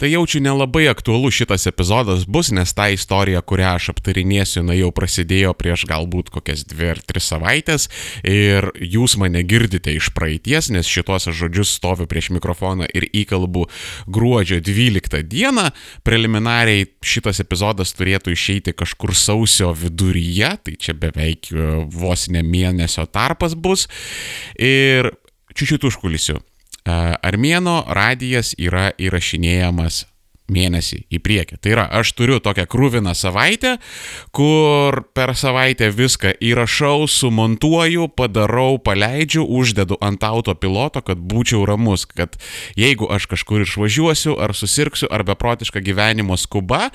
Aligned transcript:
Tai 0.00 0.08
jaučiu 0.08 0.40
nelabai 0.40 0.86
aktualu 0.88 1.28
šitas 1.30 1.66
epizodas 1.68 2.22
bus, 2.24 2.48
nes 2.56 2.70
ta 2.72 2.86
istorija, 2.88 3.42
kurią 3.44 3.74
aš 3.76 3.90
aptarinėsiu, 3.92 4.62
na 4.64 4.72
jau 4.72 4.88
prasidėjo 4.96 5.52
prieš 5.60 5.84
galbūt 5.90 6.30
kokias 6.32 6.62
dvi 6.64 6.86
ar 6.94 7.02
tris 7.04 7.28
savaitės 7.28 7.84
ir 8.24 8.70
jūs 8.80 9.18
mane 9.20 9.42
girdite 9.44 9.92
iš 9.92 10.08
praeities, 10.16 10.70
nes 10.72 10.88
šitos 10.88 11.28
žodžius 11.36 11.74
stoviu 11.76 12.08
prieš 12.08 12.30
mikrofoną 12.32 12.88
ir 12.96 13.10
įkalbu 13.12 13.66
gruodžio 14.08 14.62
12 14.64 15.20
dieną. 15.28 15.68
Preliminariai 16.08 16.88
šitas 17.04 17.44
epizodas 17.44 17.92
turėtų 17.92 18.32
išeiti 18.32 18.72
kažkur 18.72 19.12
sausio 19.12 19.74
viduryje, 19.76 20.54
tai 20.64 20.78
čia 20.80 20.96
beveik 20.96 21.52
e, 21.52 21.72
vos 21.92 22.30
ne 22.32 22.40
mėnesio 22.40 23.04
tarpas 23.04 23.52
bus. 23.52 23.84
Ir 24.56 25.12
čiūčiut 25.52 25.84
užkulisiu. 25.92 26.40
Armėno 27.22 27.82
radijas 27.88 28.54
yra 28.58 28.90
įrašinėjamas 28.98 30.04
mėnesį 30.50 31.04
į 31.10 31.20
priekį. 31.22 31.58
Tai 31.62 31.72
yra, 31.74 31.86
aš 32.00 32.12
turiu 32.18 32.40
tokią 32.42 32.66
krūviną 32.70 33.14
savaitę, 33.16 33.76
kur 34.36 35.02
per 35.14 35.32
savaitę 35.38 35.90
viską 35.94 36.34
įrašau, 36.42 37.06
sumontuoju, 37.10 38.10
padarau, 38.18 38.78
paleidžiu, 38.82 39.44
uždedu 39.46 39.98
ant 40.04 40.24
autopiloto, 40.26 41.02
kad 41.06 41.22
būčiau 41.22 41.64
ramus, 41.68 42.06
kad 42.10 42.36
jeigu 42.78 43.08
aš 43.10 43.30
kažkur 43.30 43.64
išvažiuosiu, 43.66 44.36
ar 44.40 44.54
susirksiu, 44.56 45.10
ar 45.10 45.24
beprotišką 45.28 45.82
gyvenimo 45.86 46.38
skuba, 46.40 46.88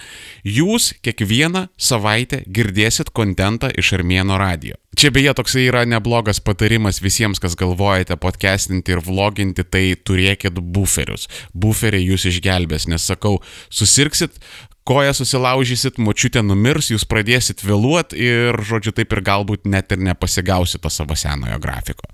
jūs 0.44 0.94
kiekvieną 1.05 1.67
savaitę 1.77 2.44
girdėsit 2.45 3.14
kontentą 3.16 3.72
iš 3.72 3.95
Armėno 3.95 4.39
radijo. 4.41 4.75
Čia 4.95 5.09
beje 5.12 5.34
toksai 5.35 5.66
yra 5.67 5.81
neblogas 5.90 6.40
patarimas 6.40 7.02
visiems, 7.03 7.41
kas 7.44 7.58
galvojate 7.59 8.16
podcastinti 8.22 8.94
ir 8.95 9.02
vloginti, 9.03 9.66
tai 9.67 9.90
turėkit 9.99 10.55
buferius. 10.55 11.27
Buferiai 11.52 12.05
jūs 12.05 12.27
išgelbės, 12.30 12.88
nes 12.88 13.03
sakau, 13.03 13.41
susirksit, 13.73 14.39
koją 14.88 15.12
susilaužysit, 15.17 16.00
močiutė 16.00 16.45
numirs, 16.45 16.94
jūs 16.94 17.03
pradėsit 17.11 17.66
vėluot 17.66 18.16
ir, 18.16 18.55
žodžiu, 18.55 18.95
taip 18.95 19.17
ir 19.17 19.23
galbūt 19.25 19.67
net 19.67 19.92
ir 19.92 20.03
nepasigausit 20.05 20.86
to 20.86 20.94
savo 20.94 21.17
senojo 21.20 21.59
grafiko. 21.59 22.08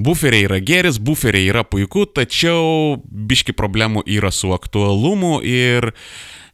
Buferiai 0.00 0.48
yra 0.48 0.60
geris, 0.64 1.00
buferiai 1.00 1.48
yra 1.52 1.64
puiku, 1.64 2.04
tačiau 2.04 2.98
biški 3.04 3.56
problemų 3.56 4.04
yra 4.08 4.32
su 4.32 4.52
aktualumu 4.56 5.38
ir 5.44 5.92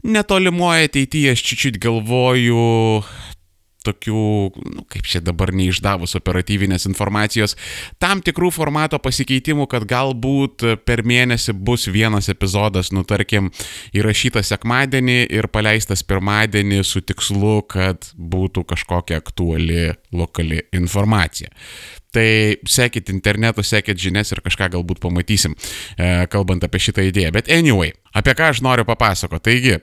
netolimoje 0.06 0.90
ateityje 0.90 1.34
aš 1.34 1.42
čičiut 1.46 1.80
galvoju 1.82 3.02
tokių, 3.86 4.26
nu, 4.76 4.84
kaip 4.92 5.08
čia 5.08 5.22
dabar 5.24 5.52
neišdavus 5.56 6.16
operatyvinės 6.18 6.88
informacijos, 6.90 7.56
tam 8.02 8.22
tikrų 8.24 8.50
formato 8.54 9.00
pasikeitimų, 9.02 9.68
kad 9.70 9.86
galbūt 9.88 10.66
per 10.86 11.04
mėnesį 11.06 11.56
bus 11.56 11.86
vienas 11.92 12.30
epizodas, 12.32 12.92
nu 12.94 13.04
tarkim, 13.08 13.52
įrašytas 13.96 14.52
sekmadienį 14.52 15.20
ir 15.38 15.50
paleistas 15.52 16.04
pirmadienį 16.06 16.82
su 16.86 17.02
tikslu, 17.06 17.60
kad 17.70 18.10
būtų 18.16 18.66
kažkokia 18.72 19.20
aktuali 19.22 19.92
lokali 20.16 20.62
informacija. 20.76 21.52
Tai 22.16 22.56
sekit 22.64 23.10
internetu, 23.12 23.64
sekit 23.66 23.98
žinias 24.00 24.30
ir 24.32 24.40
kažką 24.44 24.70
galbūt 24.72 25.02
pamatysim, 25.02 25.52
e, 25.98 26.24
kalbant 26.32 26.64
apie 26.64 26.80
šitą 26.80 27.04
idėją. 27.04 27.32
Bet 27.34 27.50
anyway, 27.52 27.92
apie 28.16 28.32
ką 28.38 28.52
aš 28.54 28.62
noriu 28.64 28.86
papasakoti. 28.88 29.44
Taigi, 29.46 29.76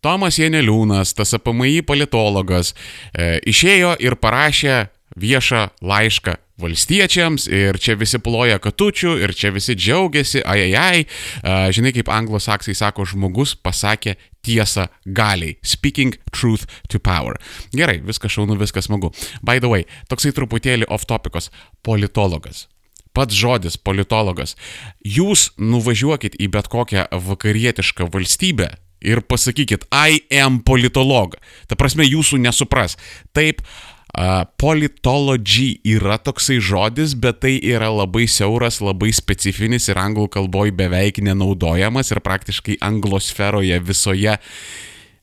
Tomas 0.00 0.38
Janeliūnas, 0.40 1.12
tas 1.12 1.34
APMI 1.36 1.82
politologas, 1.84 2.72
e, 3.12 3.36
išėjo 3.52 3.98
ir 4.00 4.16
parašė 4.16 4.86
viešą 5.20 5.66
laišką 5.84 6.38
valstiečiams 6.60 7.44
ir 7.52 7.76
čia 7.80 7.98
visi 8.00 8.20
ploja 8.24 8.56
katučių 8.62 9.18
ir 9.20 9.34
čia 9.36 9.52
visi 9.52 9.76
džiaugiasi, 9.76 10.40
ai 10.40 10.70
ai 10.70 10.72
ai, 10.80 11.04
e, 11.04 11.58
žinai 11.76 11.92
kaip 11.92 12.08
anglosaksai 12.08 12.72
sako, 12.80 13.04
žmogus 13.12 13.52
pasakė 13.60 14.16
tiesą 14.40 14.88
galiai. 15.04 15.58
Speaking 15.60 16.16
truth 16.32 16.64
to 16.88 16.96
power. 16.96 17.36
Gerai, 17.76 18.00
viskas 18.00 18.32
šaunu, 18.32 18.56
viskas 18.56 18.88
smagu. 18.88 19.12
By 19.44 19.60
the 19.60 19.68
way, 19.68 19.88
toksai 20.08 20.32
truputėlį 20.32 20.88
off 20.88 21.04
topicos- 21.04 21.50
politologas. 21.86 22.68
Pats 23.12 23.34
žodis 23.34 23.76
politologas. 23.76 24.56
Jūs 25.04 25.50
nuvažiuokit 25.58 26.40
į 26.40 26.48
bet 26.48 26.68
kokią 26.68 27.10
vakarietišką 27.10 28.08
valstybę, 28.08 28.76
ir 29.00 29.22
pasakykit, 29.26 29.86
I 29.90 30.20
am 30.40 30.60
politolog. 30.66 31.36
Ta 31.68 31.78
prasme, 31.78 32.06
jūsų 32.08 32.40
nesupras. 32.44 32.96
Taip, 33.36 33.62
uh, 33.64 34.44
politology 34.60 35.80
yra 35.86 36.18
toksai 36.20 36.60
žodis, 36.60 37.14
bet 37.14 37.40
tai 37.44 37.56
yra 37.62 37.90
labai 37.92 38.26
siauras, 38.30 38.80
labai 38.84 39.12
specifinis 39.16 39.88
ir 39.90 40.00
anglų 40.00 40.28
kalboje 40.36 40.76
beveik 40.76 41.22
nenaudojamas 41.24 42.12
ir 42.12 42.22
praktiškai 42.24 42.80
anglosferoje 42.84 43.80
visoje 43.84 44.38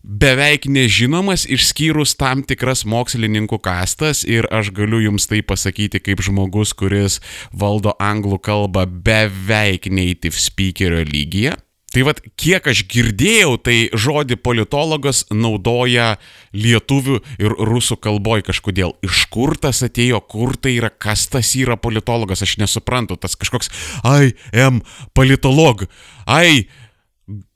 beveik 0.08 0.70
nežinomas 0.72 1.44
išskyrus 1.52 2.16
tam 2.16 2.44
tikras 2.48 2.86
mokslininkų 2.88 3.60
kastas 3.60 4.24
ir 4.24 4.48
aš 4.56 4.72
galiu 4.76 5.02
jums 5.04 5.28
tai 5.28 5.42
pasakyti 5.44 6.00
kaip 6.00 6.24
žmogus, 6.24 6.72
kuris 6.72 7.20
valdo 7.52 7.92
anglų 8.00 8.40
kalbą 8.40 8.86
beveik 8.88 9.90
native 9.92 10.40
speakerio 10.40 11.04
lygyje. 11.04 11.58
Tai 11.98 12.04
vad, 12.06 12.20
kiek 12.38 12.68
aš 12.70 12.84
girdėjau, 12.94 13.56
tai 13.58 13.76
žodį 13.90 14.36
politologas 14.46 15.24
naudoja 15.34 16.20
lietuvių 16.54 17.16
ir 17.42 17.56
rusų 17.58 17.98
kalboje 17.98 18.46
kažkodėl. 18.52 18.94
Iš 19.02 19.24
kur 19.34 19.56
tas 19.58 19.82
atėjo, 19.82 20.20
kur 20.22 20.54
tai 20.62 20.76
yra, 20.76 20.92
kas 20.94 21.26
tas 21.34 21.56
yra 21.58 21.74
politologas, 21.74 22.46
aš 22.46 22.60
nesuprantu. 22.62 23.18
Tas 23.18 23.34
kažkoks 23.34 23.74
I 24.06 24.36
am 24.54 24.84
politolog. 25.18 25.88
I 26.30 26.70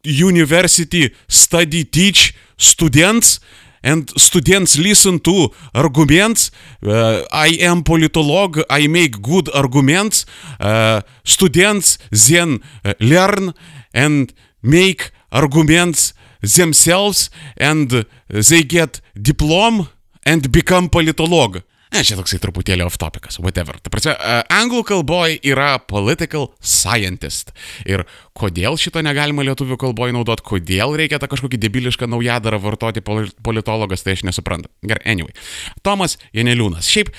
university 0.02 1.14
study 1.30 1.86
teach 1.86 2.34
students 2.58 3.38
and 3.84 4.10
students 4.18 4.78
listen 4.78 5.20
to 5.20 5.50
arguments. 5.74 6.52
Uh, 6.86 7.24
I 7.32 7.58
am 7.60 7.84
politolog, 7.84 8.64
I 8.70 8.88
make 8.88 9.22
good 9.22 9.50
arguments. 9.54 10.26
Uh, 10.60 11.02
students 11.24 11.98
then 12.12 12.60
learn 13.00 13.54
and 13.94 14.34
make 14.62 15.12
arguments 15.32 16.14
themselves 16.42 17.30
and 17.58 18.06
they 18.28 18.64
get 18.64 19.02
diplom 19.16 19.90
and 20.26 20.52
become 20.52 20.90
politolog. 20.90 21.64
Ne, 21.92 22.04
čia 22.08 22.16
toksai 22.16 22.40
truputėlį 22.40 22.86
off 22.86 22.96
topicas, 23.02 23.36
whatever. 23.44 23.76
Ta 23.84 23.92
prasme, 23.92 24.14
anglų 24.54 24.84
kalboje 24.88 25.40
yra 25.52 25.74
political 25.84 26.50
scientist. 26.64 27.52
Ir 27.84 28.06
kodėl 28.38 28.80
šito 28.80 29.04
negalima 29.04 29.44
lietuvių 29.48 29.76
kalboje 29.82 30.16
naudoti, 30.16 30.46
kodėl 30.54 30.96
reikia 31.00 31.20
tą 31.20 31.28
kažkokį 31.32 31.60
debilišką 31.66 32.08
naujadarą 32.12 32.62
vartoti 32.64 33.04
politologas, 33.04 34.06
tai 34.06 34.16
aš 34.16 34.24
nesuprantu. 34.30 34.72
Gerai, 34.88 35.04
anyway. 35.16 35.36
Tomas 35.84 36.16
Janeliūnas. 36.38 36.88
Šiaip, 36.88 37.12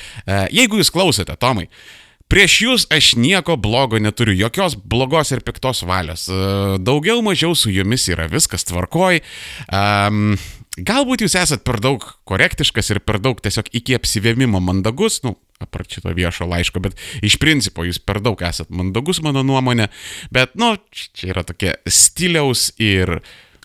jeigu 0.54 0.80
jūs 0.80 0.92
klausote, 0.94 1.36
Tomai, 1.36 1.68
uh, 1.68 2.02
Prieš 2.32 2.54
jūs 2.64 2.84
aš 2.88 3.10
nieko 3.20 3.58
blogo 3.60 3.98
neturiu, 4.00 4.32
jokios 4.46 4.72
blogos 4.88 5.34
ir 5.34 5.42
piktos 5.44 5.82
valios. 5.84 6.24
E, 6.32 6.36
daugiau 6.80 7.20
mažiau 7.20 7.52
su 7.52 7.68
jumis 7.68 8.06
yra 8.08 8.24
viskas 8.32 8.64
tvarkoj. 8.70 9.20
Um, 9.68 10.38
galbūt 10.78 11.24
jūs 11.24 11.36
esat 11.38 11.64
per 11.66 11.80
daug 11.82 12.04
korektiškas 12.28 12.92
ir 12.94 13.00
per 13.04 13.20
daug 13.22 13.40
tiesiog 13.42 13.70
iki 13.76 13.96
apsivėmimo 13.98 14.60
mandagus, 14.64 15.20
nu, 15.26 15.36
apart 15.62 15.92
šito 15.92 16.12
viešo 16.16 16.48
laiško, 16.50 16.82
bet 16.84 16.98
iš 17.24 17.38
principo 17.42 17.86
jūs 17.86 18.00
per 18.02 18.22
daug 18.24 18.40
esat 18.42 18.70
mandagus, 18.72 19.22
mano 19.24 19.44
nuomonė, 19.46 19.88
bet, 20.34 20.56
nu, 20.58 20.74
čia 20.92 21.32
yra 21.34 21.46
tokie 21.46 21.76
stiliaus 21.86 22.70
ir 22.82 23.20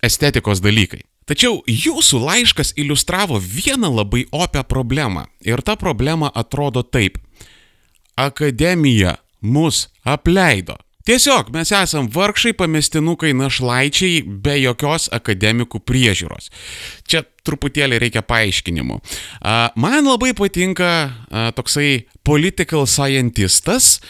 estetikos 0.05 0.61
dalykai. 0.63 1.03
Tačiau 1.27 1.59
jūsų 1.67 2.21
laiškas 2.23 2.71
iliustravo 2.79 3.41
vieną 3.43 3.89
labai 3.91 4.23
opią 4.31 4.61
problemą. 4.63 5.25
Ir 5.43 5.59
ta 5.59 5.75
problema 5.75 6.29
atrodo 6.31 6.85
taip 6.87 7.17
akademija 8.15 9.17
mus 9.41 9.87
apleido. 10.03 10.77
Tiesiog 11.07 11.53
mes 11.55 11.69
esam 11.71 12.09
vargšai 12.11 12.51
pamestinukai 12.59 13.29
našlaičiai 13.37 14.25
be 14.27 14.57
jokios 14.59 15.07
akademikų 15.15 15.79
priežiūros. 15.87 16.49
Čia 17.07 17.21
truputėlį 17.47 18.01
reikia 18.03 18.25
paaiškinimų. 18.27 18.99
Man 19.79 20.09
labai 20.09 20.33
patinka 20.35 20.91
toksai 21.55 22.09
political 22.27 22.83
scientistas, 22.91 24.01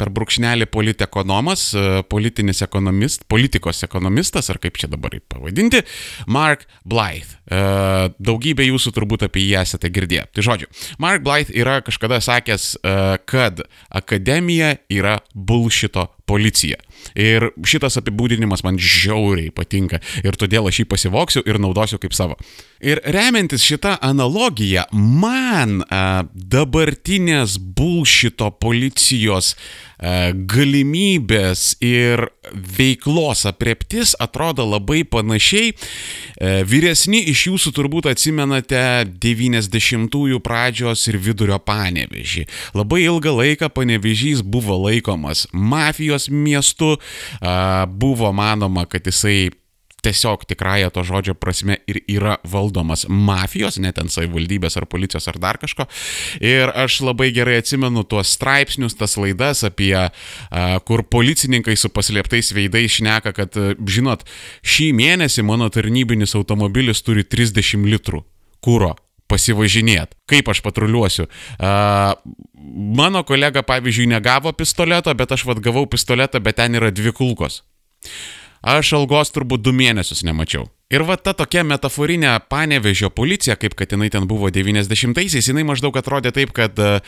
per 0.00 0.10
brūkšnelį 0.14 0.66
politekonomas, 0.74 1.68
e, 1.74 2.02
politinis 2.10 2.62
ekonomist, 2.66 3.26
politikos 3.30 3.84
ekonomistas, 3.86 4.50
ar 4.50 4.58
kaip 4.62 4.78
čia 4.80 4.90
dabar 4.90 5.14
pavadinti, 5.30 5.84
Mark 6.26 6.66
Blythe. 6.84 7.38
E, 7.46 7.60
daugybė 8.18 8.66
jūsų 8.66 8.94
turbūt 8.96 9.26
apie 9.28 9.44
jį 9.46 9.60
esate 9.62 9.90
girdėję. 9.94 10.26
Tai 10.34 10.46
žodžiu, 10.48 10.70
Mark 10.98 11.22
Blythe 11.26 11.54
yra 11.54 11.78
kažkada 11.86 12.20
sakęs, 12.24 12.74
e, 12.82 12.96
kad 13.30 13.62
akademija 13.90 14.76
yra 14.90 15.20
bulšito 15.34 16.08
policija. 16.26 16.80
Ir 17.18 17.50
šitas 17.66 17.98
apibūdinimas 18.00 18.64
man 18.66 18.78
žiauriai 18.80 19.52
patinka 19.54 20.00
ir 20.24 20.38
todėl 20.40 20.68
aš 20.70 20.82
jį 20.82 20.88
pasivoksiu 20.90 21.44
ir 21.46 21.60
naudosiu 21.62 22.00
kaip 22.02 22.16
savo. 22.16 22.38
Ir 22.84 23.00
remiantis 23.04 23.64
šitą 23.64 23.94
analogiją, 24.04 24.84
man 24.92 25.82
a, 25.88 26.24
dabartinės 26.34 27.56
bulšito 27.58 28.50
policijos 28.60 29.54
a, 29.54 30.32
galimybės 30.34 31.78
ir 31.84 32.26
veiklos 32.52 33.46
apreptis 33.48 34.12
atrodo 34.20 34.66
labai 34.68 35.02
panašiai. 35.08 35.72
A, 35.72 36.58
vyresni 36.68 37.22
iš 37.32 37.46
jūsų 37.48 37.74
turbūt 37.78 38.10
atsimenate 38.10 38.82
90-ųjų 39.22 40.42
pradžios 40.44 41.06
ir 41.08 41.20
vidurio 41.22 41.60
panevežį. 41.62 42.44
Labai 42.76 43.04
ilgą 43.06 43.32
laiką 43.38 43.70
panevežys 43.72 44.42
buvo 44.44 44.76
laikomas 44.84 45.46
mafijos 45.52 46.28
miestu, 46.28 46.93
a, 46.96 47.84
buvo 47.90 48.32
manoma, 48.36 48.86
kad 48.90 49.06
jisai 49.06 49.50
tiesiog 50.04 50.44
tikrąją 50.44 50.90
to 50.92 51.04
žodžio 51.06 51.34
prasme 51.34 51.78
ir 51.88 52.00
yra 52.10 52.36
valdomas 52.44 53.06
mafijos, 53.08 53.78
net 53.80 53.98
ant 54.02 54.12
savivaldybės 54.12 54.76
ar 54.76 54.86
policijos 54.90 55.28
ar 55.32 55.38
dar 55.40 55.58
kažko. 55.62 55.86
Ir 56.44 56.72
aš 56.84 57.00
labai 57.06 57.30
gerai 57.36 57.56
atsimenu 57.62 58.04
tuos 58.08 58.34
straipsnius, 58.36 58.98
tas 59.00 59.16
laidas 59.20 59.64
apie, 59.66 59.94
kur 60.88 61.04
policininkai 61.08 61.76
su 61.80 61.88
paslėptais 61.94 62.52
veidais 62.56 62.98
šneka, 62.98 63.32
kad, 63.36 63.56
a, 63.56 63.72
žinot, 63.96 64.26
šį 64.60 64.92
mėnesį 65.00 65.46
mano 65.48 65.70
tarnybinis 65.72 66.36
automobilis 66.36 67.02
turi 67.06 67.24
30 67.24 67.88
litrų 67.88 68.24
kūro 68.64 68.94
pasivažinėt. 69.34 70.14
Kaip 70.30 70.48
aš 70.54 70.62
patruliuosiu? 70.64 71.26
Uh, 71.58 72.14
mano 72.96 73.24
kolega, 73.26 73.64
pavyzdžiui, 73.66 74.08
negavo 74.14 74.54
pistoleto, 74.56 75.12
bet 75.18 75.34
aš 75.34 75.46
vad 75.50 75.62
gavau 75.64 75.84
pistoletą, 75.90 76.40
bet 76.44 76.62
ten 76.62 76.78
yra 76.78 76.94
dvi 76.94 77.12
kulkos. 77.16 77.62
Aš 78.64 78.94
algos 78.96 79.34
turbūt 79.34 79.66
du 79.66 79.74
mėnesius 79.76 80.24
nemačiau. 80.24 80.70
Ir 80.92 81.00
va 81.08 81.14
ta 81.16 81.32
tokia 81.32 81.62
metaforinė 81.64 82.34
panevežio 82.52 83.08
policija, 83.16 83.54
kaip 83.56 83.72
kad 83.78 83.94
jinai 83.94 84.10
ten 84.12 84.26
buvo 84.28 84.50
90-aisiais, 84.52 85.46
jinai 85.48 85.62
maždaug 85.64 85.96
atrodė 85.96 86.28
taip, 86.36 86.50
kad 86.52 86.76
uh, 86.76 86.98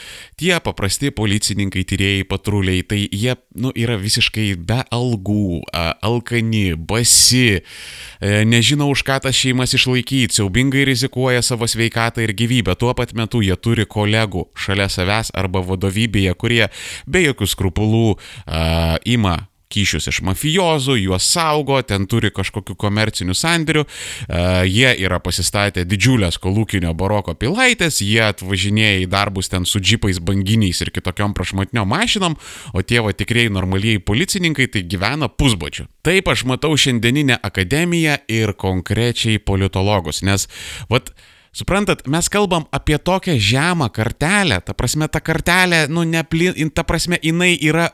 tie 0.40 0.55
paprasti 0.64 1.11
policininkai, 1.12 1.82
tyrėjai, 1.84 2.23
patruliai, 2.31 2.81
tai 2.88 3.02
jie, 3.05 3.34
nu, 3.61 3.75
yra 3.76 3.99
visiškai 4.00 4.46
be 4.56 4.78
algų, 4.96 5.61
alkani, 5.76 6.70
basi, 6.88 7.61
uh, 7.61 8.38
nežino 8.49 8.88
už 8.88 9.05
ką 9.05 9.19
tas 9.26 9.37
šeimas 9.37 9.76
išlaikyti, 9.76 10.38
siaubingai 10.40 10.87
rizikuoja 10.88 11.44
savo 11.44 11.69
sveikatą 11.69 12.25
ir 12.25 12.32
gyvybę. 12.38 12.78
Tuo 12.81 12.94
pat 12.96 13.12
metu 13.12 13.43
jie 13.44 13.58
turi 13.61 13.84
kolegų 13.84 14.46
šalia 14.56 14.88
savęs 14.88 15.34
arba 15.37 15.61
vadovybėje, 15.61 16.32
kurie 16.40 16.64
be 17.05 17.26
jokių 17.28 17.50
skrupulų 17.52 18.06
uh, 18.17 18.96
ima 19.05 19.37
kyšius 19.72 20.08
iš 20.10 20.20
mafijozų, 20.26 20.96
juos 21.00 21.26
saugo, 21.26 21.78
ten 21.82 22.06
turi 22.10 22.30
kažkokių 22.34 22.76
komercinių 22.78 23.34
sandėrių, 23.36 23.84
e, 23.84 24.40
jie 24.70 24.92
yra 25.04 25.18
pasistatę 25.22 25.84
didžiulės 25.88 26.38
kolūkinio 26.42 26.94
baroko 26.94 27.34
pilaitės, 27.34 28.00
jie 28.04 28.22
atvažinėja 28.28 29.02
į 29.04 29.10
darbus 29.12 29.50
ten 29.52 29.66
su 29.66 29.82
džipais, 29.82 30.20
banginiais 30.22 30.80
ir 30.84 30.92
kitokiom 30.94 31.34
prašmatniom 31.36 31.88
mašinom, 31.90 32.36
o 32.72 32.82
tie 32.82 33.02
va 33.04 33.14
tikrieji 33.16 33.54
normalieji 33.54 34.04
policininkai 34.06 34.68
tai 34.70 34.86
gyvena 34.86 35.28
pusbačiu. 35.28 35.88
Taip 36.06 36.28
aš 36.30 36.46
matau 36.46 36.76
šiandieninę 36.78 37.40
akademiją 37.42 38.20
ir 38.30 38.54
konkrečiai 38.54 39.42
politologus, 39.42 40.22
nes 40.22 40.46
vat 40.90 41.10
Suprantat, 41.56 42.02
mes 42.04 42.26
kalbam 42.28 42.66
apie 42.76 42.98
tokią 43.00 43.38
žemą 43.40 43.88
kartelę, 43.88 44.60
ta 44.60 44.74
prasme, 44.76 45.08
ta 45.08 45.22
kartelė, 45.24 45.86
nu, 45.88 46.04
neplin, 46.04 46.68
ta 46.68 46.84
prasme, 46.84 47.16
jinai 47.22 47.54
yra 47.56 47.86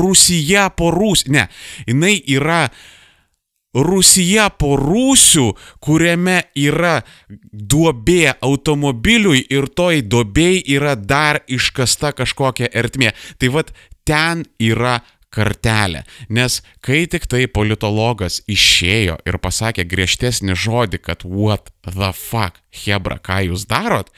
Rusija 0.00 0.70
po 0.72 0.88
Rus, 0.94 1.26
ne, 1.28 1.44
jinai 1.84 2.16
yra 2.24 2.62
Rusija 3.76 4.48
po 4.56 4.72
Rūsių, 4.80 5.50
kuriame 5.84 6.40
yra 6.58 7.02
duobė 7.52 8.32
automobiliui 8.40 9.44
ir 9.52 9.68
toj 9.68 10.00
duobėj 10.10 10.64
yra 10.74 10.96
dar 10.96 11.42
iškasta 11.46 12.14
kažkokia 12.16 12.72
ertmė. 12.72 13.12
Tai 13.38 13.52
vad 13.54 13.70
ten 14.08 14.42
yra 14.58 14.98
kartelę. 15.30 16.04
Nes 16.28 16.60
kai 16.84 17.04
tik 17.10 17.26
tai 17.30 17.46
politologas 17.50 18.40
išėjo 18.50 19.18
ir 19.26 19.38
pasakė 19.42 19.86
griežtesnį 19.88 20.56
žodį, 20.58 21.02
kad 21.06 21.24
what 21.24 21.70
the 21.86 22.12
fuck, 22.16 22.58
Hebra, 22.70 23.18
ką 23.18 23.40
jūs 23.48 23.66
darot, 23.70 24.10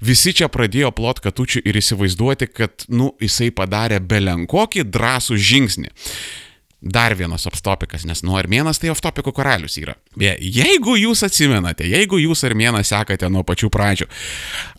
visi 0.00 0.32
čia 0.32 0.48
pradėjo 0.52 0.92
plot 0.96 1.20
katučių 1.24 1.64
ir 1.68 1.76
įsivaizduoti, 1.80 2.48
kad, 2.48 2.86
nu, 2.88 3.12
jisai 3.20 3.50
padarė 3.52 4.00
belenkokį 4.00 4.86
drąsų 4.88 5.36
žingsnį. 5.36 5.92
Dar 6.80 7.14
vienas 7.18 7.42
optopikas, 7.50 8.04
nes 8.06 8.22
nu 8.22 8.36
Armėnas 8.38 8.78
tai 8.78 8.92
optopikų 8.92 9.32
karalius 9.34 9.74
yra. 9.80 9.96
Be, 10.14 10.30
jeigu 10.38 10.94
jūs 10.94 11.24
atsimenate, 11.26 11.88
jeigu 11.90 12.20
jūs 12.22 12.44
Armėną 12.46 12.84
sekate 12.86 13.26
nuo 13.34 13.42
pačių 13.42 13.70
pradžių, 13.74 14.06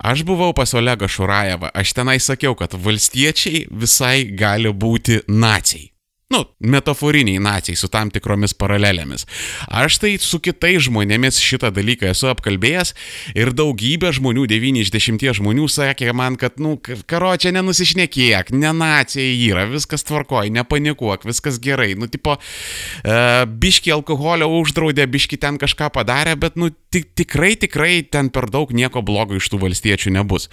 aš 0.07 0.23
buvau 0.23 0.53
pas 0.55 0.71
Olegą 0.79 1.11
Šurajevą, 1.11 1.73
aš 1.75 1.91
tenai 1.97 2.15
sakiau, 2.23 2.55
kad 2.55 2.77
valstiečiai 2.79 3.65
visai 3.67 4.29
gali 4.31 4.71
būti 4.71 5.25
nacijai. 5.27 5.89
Nu, 6.29 6.45
metaforiniai 6.59 7.39
nacijai 7.41 7.73
su 7.79 7.87
tam 7.89 8.11
tikromis 8.13 8.51
paralelėmis. 8.53 9.23
Aš 9.65 9.95
tai 9.97 10.11
su 10.21 10.37
kitais 10.45 10.83
žmonėmis 10.85 11.39
šitą 11.41 11.71
dalyką 11.73 12.11
esu 12.11 12.29
apkalbėjęs 12.29 12.91
ir 13.33 13.49
daugybė 13.57 14.11
žmonių, 14.13 14.43
9 14.51 14.77
iš 14.83 14.91
10 14.93 15.25
žmonių 15.39 15.65
sakė 15.73 16.13
man, 16.13 16.37
kad, 16.37 16.61
nu, 16.61 16.75
karo 17.09 17.31
čia 17.33 17.49
nenusišnekėk, 17.57 18.53
ne 18.53 18.75
nacijai 18.77 19.39
yra, 19.47 19.65
viskas 19.73 20.05
tvarkoj, 20.05 20.53
nepanikuok, 20.53 21.25
viskas 21.25 21.57
gerai. 21.57 21.95
Nu, 21.97 22.05
tipo, 22.05 22.37
uh, 22.37 23.25
biški 23.49 23.97
alkoholio 23.97 24.51
uždraudė, 24.59 25.09
biški 25.09 25.41
ten 25.41 25.57
kažką 25.57 25.89
padarė, 25.97 26.37
bet, 26.37 26.61
nu, 26.61 26.69
tik, 26.93 27.09
tikrai, 27.17 27.55
tikrai 27.57 28.03
ten 28.05 28.29
per 28.29 28.51
daug 28.53 28.69
nieko 28.69 29.01
blogo 29.01 29.41
iš 29.41 29.49
tų 29.49 29.63
valstiečių 29.65 30.13
nebus. 30.21 30.51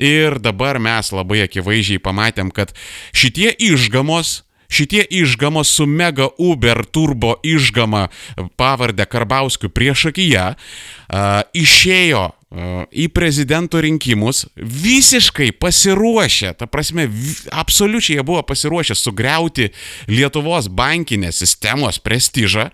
Ir 0.00 0.40
dabar 0.40 0.80
mes 0.80 1.12
labai 1.12 1.44
akivaizdžiai 1.44 2.00
pamatėm, 2.00 2.48
kad 2.48 2.72
šitie 3.12 3.52
išgamos, 3.52 4.38
Šitie 4.68 5.04
išgamos 5.10 5.70
su 5.72 5.86
mega 5.86 6.28
Uber 6.38 6.84
turbo 6.84 7.34
išgama 7.42 8.08
pavardę 8.56 9.06
Karbauskiu 9.08 9.70
prieš 9.72 10.10
akiją 10.12 10.50
uh, 10.52 11.40
išėjo 11.56 12.28
į 12.48 13.08
prezidento 13.12 13.80
rinkimus 13.84 14.46
visiškai 14.56 15.50
pasiruošę, 15.60 16.54
ta 16.56 16.66
prasme, 16.66 17.04
absoliučiai 17.52 18.16
jie 18.16 18.24
buvo 18.24 18.40
pasiruošę 18.42 18.96
sugriauti 18.96 19.68
Lietuvos 20.08 20.70
bankinės 20.72 21.42
sistemos 21.44 22.00
prestižą. 22.00 22.70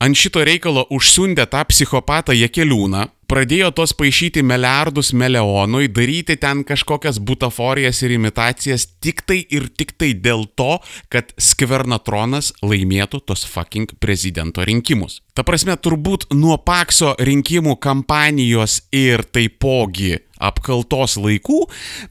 Ant 0.00 0.16
šito 0.16 0.44
reikalo 0.46 0.86
užsiundė 0.94 1.44
tą 1.50 1.64
psichopatą 1.68 2.32
Jekeliūną, 2.32 3.08
pradėjo 3.30 3.68
tos 3.70 3.92
paaišyti 3.94 4.42
milijardus 4.42 5.12
milijonui, 5.14 5.86
daryti 5.94 6.34
ten 6.40 6.64
kažkokias 6.66 7.20
butaforijas 7.22 8.02
ir 8.02 8.16
imitacijas 8.16 8.88
tik 8.98 9.22
tai 9.22 9.38
ir 9.54 9.68
tik 9.70 9.94
tai 10.00 10.10
dėl 10.18 10.48
to, 10.58 10.80
kad 11.14 11.30
Skvernatronas 11.38 12.50
laimėtų 12.64 13.22
tos 13.30 13.46
fucking 13.46 13.94
prezidento 14.02 14.66
rinkimus. 14.66 15.20
Ta 15.40 15.44
prasme, 15.48 15.72
turbūt 15.72 16.26
nuo 16.36 16.58
Pakso 16.60 17.14
rinkimų 17.16 17.78
kampanijos 17.80 18.74
ir 18.92 19.22
taipogi 19.24 20.18
apkaltos 20.36 21.14
laikų 21.16 21.62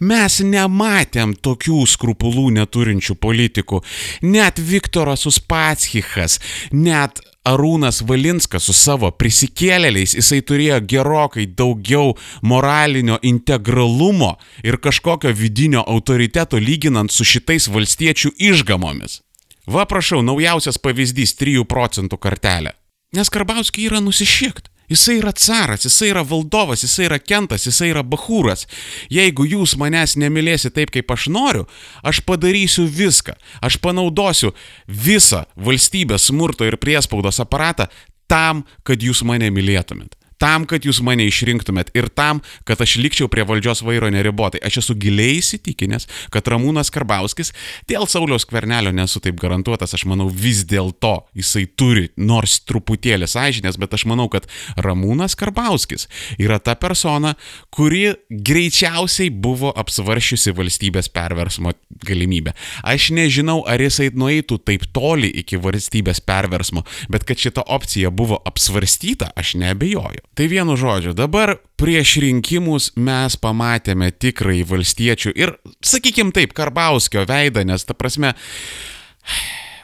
mes 0.02 0.38
nematėm 0.42 1.36
tokių 1.38 1.84
skrupulų 1.92 2.48
neturinčių 2.56 3.14
politikų. 3.22 3.84
Net 4.26 4.58
Viktoras 4.58 5.28
Uspatschikas, 5.30 6.40
net 6.74 7.22
Arūnas 7.46 8.02
Valinskas 8.10 8.66
su 8.66 8.74
savo 8.74 9.14
prisikėlėliais, 9.14 10.18
jisai 10.18 10.42
turėjo 10.42 10.82
gerokai 10.90 11.46
daugiau 11.46 12.18
moralinio 12.42 13.22
integralumo 13.22 14.40
ir 14.66 14.82
kažkokio 14.82 15.38
vidinio 15.38 15.86
autoriteto 15.86 16.58
lyginant 16.58 17.14
su 17.14 17.30
šitais 17.30 17.70
valstiečių 17.70 18.34
išgamomis. 18.50 19.22
Va 19.70 19.86
prašau, 19.86 20.26
naujausias 20.26 20.82
pavyzdys 20.82 21.38
3 21.38 21.70
procentų 21.70 22.18
kartelė. 22.18 22.80
Nes 23.16 23.30
Karbauskiai 23.30 23.88
yra 23.90 24.02
nusišiekt. 24.06 24.70
Jisai 24.90 25.20
yra 25.20 25.32
caras, 25.38 25.84
jisai 25.86 26.10
yra 26.10 26.24
valdovas, 26.26 26.82
jisai 26.82 27.06
yra 27.06 27.20
kentas, 27.22 27.68
jisai 27.68 27.92
yra 27.92 28.02
bahūras. 28.02 28.66
Jeigu 29.14 29.46
jūs 29.46 29.76
manęs 29.78 30.16
nemylėsite 30.18 30.74
taip, 30.78 30.94
kaip 30.94 31.14
aš 31.14 31.28
noriu, 31.34 31.68
aš 32.02 32.24
padarysiu 32.26 32.88
viską. 32.90 33.38
Aš 33.66 33.78
panaudosiu 33.86 34.56
visą 34.88 35.44
valstybės 35.58 36.30
smurto 36.30 36.66
ir 36.66 36.80
priespaudos 36.82 37.42
aparatą 37.42 37.86
tam, 38.30 38.66
kad 38.86 39.02
jūs 39.06 39.22
mane 39.26 39.50
mylėtumėt 39.54 40.19
tam, 40.40 40.66
kad 40.70 40.86
jūs 40.88 41.02
mane 41.06 41.28
išrinktumėt 41.30 41.92
ir 41.98 42.10
tam, 42.10 42.42
kad 42.68 42.82
aš 42.82 42.98
likčiau 43.02 43.30
prie 43.32 43.46
valdžios 43.48 43.84
vairo 43.86 44.10
neribotai. 44.14 44.62
Aš 44.66 44.82
esu 44.84 44.96
giliai 45.00 45.40
įsitikinęs, 45.40 46.08
kad 46.34 46.48
Ramūnas 46.50 46.92
Karbauskis, 46.94 47.52
dėl 47.90 48.08
Sauliaus 48.10 48.48
Kvernelio 48.50 48.94
nesu 48.96 49.22
taip 49.24 49.40
garantuotas, 49.42 49.94
aš 49.98 50.06
manau 50.10 50.30
vis 50.32 50.64
dėlto 50.70 51.16
jisai 51.38 51.66
turi 51.80 52.08
nors 52.18 52.60
truputėlį 52.70 53.30
sąžinės, 53.30 53.80
bet 53.82 53.96
aš 53.98 54.08
manau, 54.10 54.30
kad 54.32 54.48
Ramūnas 54.80 55.36
Karbauskis 55.40 56.08
yra 56.40 56.60
ta 56.64 56.78
persona, 56.80 57.36
kuri 57.74 58.16
greičiausiai 58.30 59.30
buvo 59.30 59.74
apsvaršiusi 59.76 60.56
valstybės 60.56 61.12
perversmo 61.14 61.76
galimybę. 62.06 62.56
Aš 62.88 63.12
nežinau, 63.16 63.62
ar 63.68 63.82
jisai 63.84 64.10
nueitų 64.16 64.62
taip 64.64 64.88
toli 64.96 65.32
iki 65.42 65.60
valstybės 65.62 66.24
perversmo, 66.26 66.86
bet 67.12 67.28
kad 67.28 67.40
šita 67.42 67.66
opcija 67.68 68.12
buvo 68.14 68.40
apsvarstyta, 68.50 69.34
aš 69.40 69.58
nebejoju. 69.60 70.29
Tai 70.38 70.46
vienu 70.48 70.76
žodžiu, 70.80 71.16
dabar 71.18 71.58
prieš 71.80 72.18
rinkimus 72.24 72.92
mes 73.00 73.36
pamatėme 73.40 74.12
tikrai 74.16 74.62
valstiečių 74.68 75.34
ir, 75.36 75.56
sakykim 75.84 76.34
taip, 76.36 76.54
Karbauskio 76.58 77.26
veidą, 77.28 77.66
nes 77.68 77.84
ta 77.88 77.98
prasme, 77.98 78.36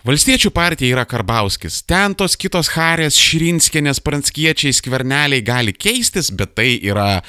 Valstiečių 0.05 0.51
partija 0.53 0.93
yra 0.93 1.01
Karbauskis. 1.09 1.79
Ten 1.89 2.13
tos 2.13 2.35
kitos 2.37 2.67
Harės, 2.75 3.17
Šrinskienės, 3.17 3.97
Pranckiečiai, 4.05 4.75
Skverneliai 4.77 5.41
gali 5.41 5.73
keistis, 5.73 6.29
bet 6.29 6.53
tai 6.59 6.75
yra 6.77 7.23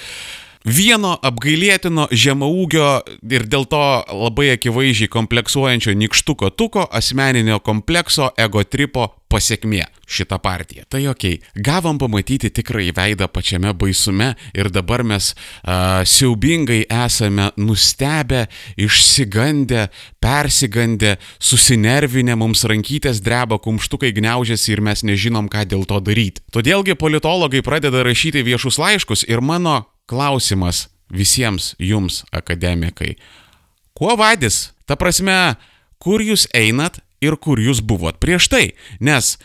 vieno 0.67 1.15
apgailėtino 1.23 2.09
žemaūgio 2.11 2.89
ir 3.31 3.47
dėl 3.47 3.67
to 3.71 3.83
labai 4.11 4.51
akivaizdžiai 4.57 5.11
kompleksuojančio 5.13 5.95
nikštuko 5.95 6.51
tuko 6.51 6.87
asmeninio 6.91 7.61
komplekso 7.63 8.33
ego 8.37 8.65
tripo 8.67 9.13
pasiekmė 9.31 9.87
šitą 10.07 10.39
partiją. 10.39 10.85
Tai 10.91 11.01
okei, 11.11 11.39
okay. 11.39 11.63
gavom 11.63 11.99
pamatyti 11.99 12.51
tikrai 12.55 12.93
veidą 12.95 13.27
pačiame 13.31 13.73
baisume 13.75 14.33
ir 14.55 14.71
dabar 14.71 15.03
mes 15.07 15.33
uh, 15.35 16.03
siaubingai 16.07 16.85
esame 16.87 17.49
nustebę, 17.59 18.45
išsigandę, 18.79 19.89
persigandę, 20.23 21.17
susinervinę, 21.43 22.37
mums 22.39 22.63
rankytės 22.71 23.23
dreba, 23.23 23.59
kumštukai 23.63 24.13
gniaužiasi 24.15 24.77
ir 24.77 24.85
mes 24.87 25.03
nežinom, 25.07 25.51
ką 25.51 25.67
dėl 25.67 25.87
to 25.91 25.99
daryti. 26.07 26.47
Todėlgi 26.55 26.95
politologai 26.99 27.65
pradeda 27.67 28.07
rašyti 28.07 28.47
viešus 28.47 28.79
laiškus 28.83 29.27
ir 29.27 29.43
mano 29.43 29.83
klausimas 30.07 30.87
visiems 31.13 31.75
jums, 31.79 32.25
akademikai. 32.33 33.17
Kuo 33.97 34.17
vadys? 34.19 34.73
Ta 34.87 34.97
prasme, 34.99 35.57
kur 36.03 36.23
jūs 36.23 36.47
einat 36.55 37.01
ir 37.25 37.39
kur 37.41 37.61
jūs 37.61 37.83
buvot 37.83 38.19
prieš 38.23 38.51
tai? 38.53 38.65
Nes 39.01 39.37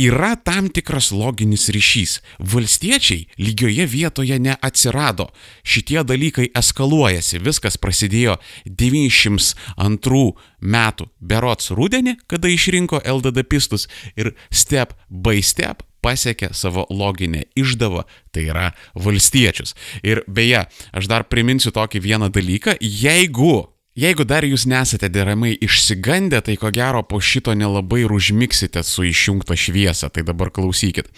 yra 0.00 0.36
tam 0.36 0.70
tikras 0.72 1.10
loginis 1.12 1.68
ryšys. 1.74 2.20
Valstiečiai 2.38 3.26
lygioje 3.38 3.86
vietoje 3.86 4.38
neatsirado. 4.40 5.28
Šitie 5.62 6.04
dalykai 6.06 6.48
eskaluojasi. 6.56 7.42
Viskas 7.44 7.76
prasidėjo 7.80 8.38
902 8.64 10.24
metų 10.60 11.10
berots 11.20 11.74
rudenį, 11.76 12.16
kada 12.30 12.48
išrinko 12.48 13.02
LDD 13.04 13.44
pistus 13.48 13.88
ir 14.16 14.34
step 14.48 14.96
by 15.10 15.42
step 15.44 15.84
pasiekė 16.04 16.52
savo 16.56 16.86
loginę 16.90 17.46
išdavą, 17.58 18.06
tai 18.34 18.48
yra 18.50 18.70
valstiečius. 18.94 19.76
Ir 20.02 20.24
beje, 20.28 20.66
aš 20.92 21.10
dar 21.10 21.28
priminsiu 21.28 21.74
tokį 21.74 22.02
vieną 22.06 22.32
dalyką, 22.34 22.78
jeigu 22.80 23.68
Jeigu 23.98 24.22
dar 24.22 24.46
jūs 24.46 24.68
nesate 24.70 25.08
deramai 25.10 25.56
išsigandę, 25.66 26.38
tai 26.46 26.54
ko 26.56 26.70
gero 26.70 27.02
po 27.02 27.18
šito 27.20 27.54
nelabai 27.58 28.04
ir 28.04 28.12
užmiksite 28.14 28.82
su 28.86 29.02
išjungta 29.04 29.56
šviesa, 29.58 30.08
tai 30.14 30.22
dabar 30.24 30.50
klausykit. 30.54 31.10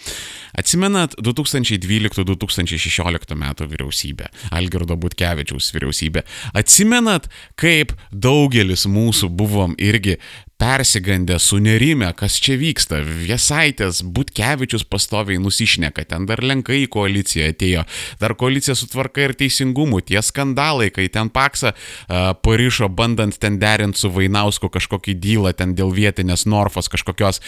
Atsimenat 0.57 1.13
2012-2016 1.21 3.35
metų 3.37 3.67
vyriausybę, 3.69 4.25
Algirdo 4.57 4.97
Butkevičiaus 4.97 5.69
vyriausybę. 5.75 6.25
Atsimenat, 6.57 7.29
kaip 7.61 7.93
daugelis 8.09 8.89
mūsų 8.89 9.29
buvom 9.29 9.77
irgi 9.77 10.17
persigandę, 10.61 11.39
sunerime, 11.39 12.07
kas 12.17 12.37
čia 12.41 12.55
vyksta. 12.59 13.01
Viesaitės, 13.03 14.01
Butkevičius 14.15 14.85
pastoviai 14.87 15.41
nusišneka, 15.41 16.05
ten 16.09 16.27
dar 16.29 16.43
lenkai 16.43 16.83
į 16.83 16.89
koaliciją 16.93 17.49
atėjo, 17.51 17.83
dar 18.21 18.35
koalicija 18.39 18.75
sutvarka 18.77 19.25
ir 19.25 19.35
teisingumu, 19.39 20.01
tie 20.05 20.21
skandalai, 20.23 20.89
kai 20.93 21.09
ten 21.13 21.31
Paksa 21.33 21.73
uh, 21.73 22.31
parišo 22.45 22.89
bandant 22.93 23.37
ten 23.41 23.59
derinti 23.61 23.99
su 23.99 24.11
Vainausku 24.13 24.69
kažkokį 24.73 25.17
dylą 25.23 25.55
ten 25.57 25.75
dėl 25.77 25.93
vietinės 25.95 26.45
Norfos 26.49 26.91
kažkokios. 26.93 27.41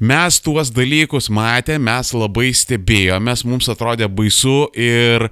Mes 0.00 0.40
tuos 0.44 0.72
dalykus 0.74 1.30
matė, 1.32 1.78
mes 1.82 2.14
labai 2.14 2.52
stebėjomės, 2.56 3.46
mums 3.48 3.70
atrodė 3.72 4.10
baisu 4.12 4.68
ir 4.78 5.30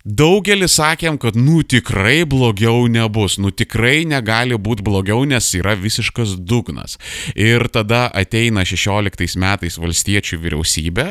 Daugelis 0.00 0.78
sakėm, 0.78 1.18
kad 1.20 1.36
nu 1.36 1.58
tikrai 1.60 2.22
blogiau 2.24 2.86
nebus, 2.88 3.34
nu 3.36 3.50
tikrai 3.52 4.06
negali 4.08 4.56
būti 4.56 4.80
blogiau, 4.80 5.26
nes 5.28 5.44
yra 5.58 5.74
visiškas 5.76 6.38
dugnas. 6.40 6.96
Ir 7.36 7.66
tada 7.68 8.06
ateina 8.08 8.64
16 8.64 9.36
metais 9.36 9.76
valstiečių 9.76 10.38
vyriausybė 10.40 11.06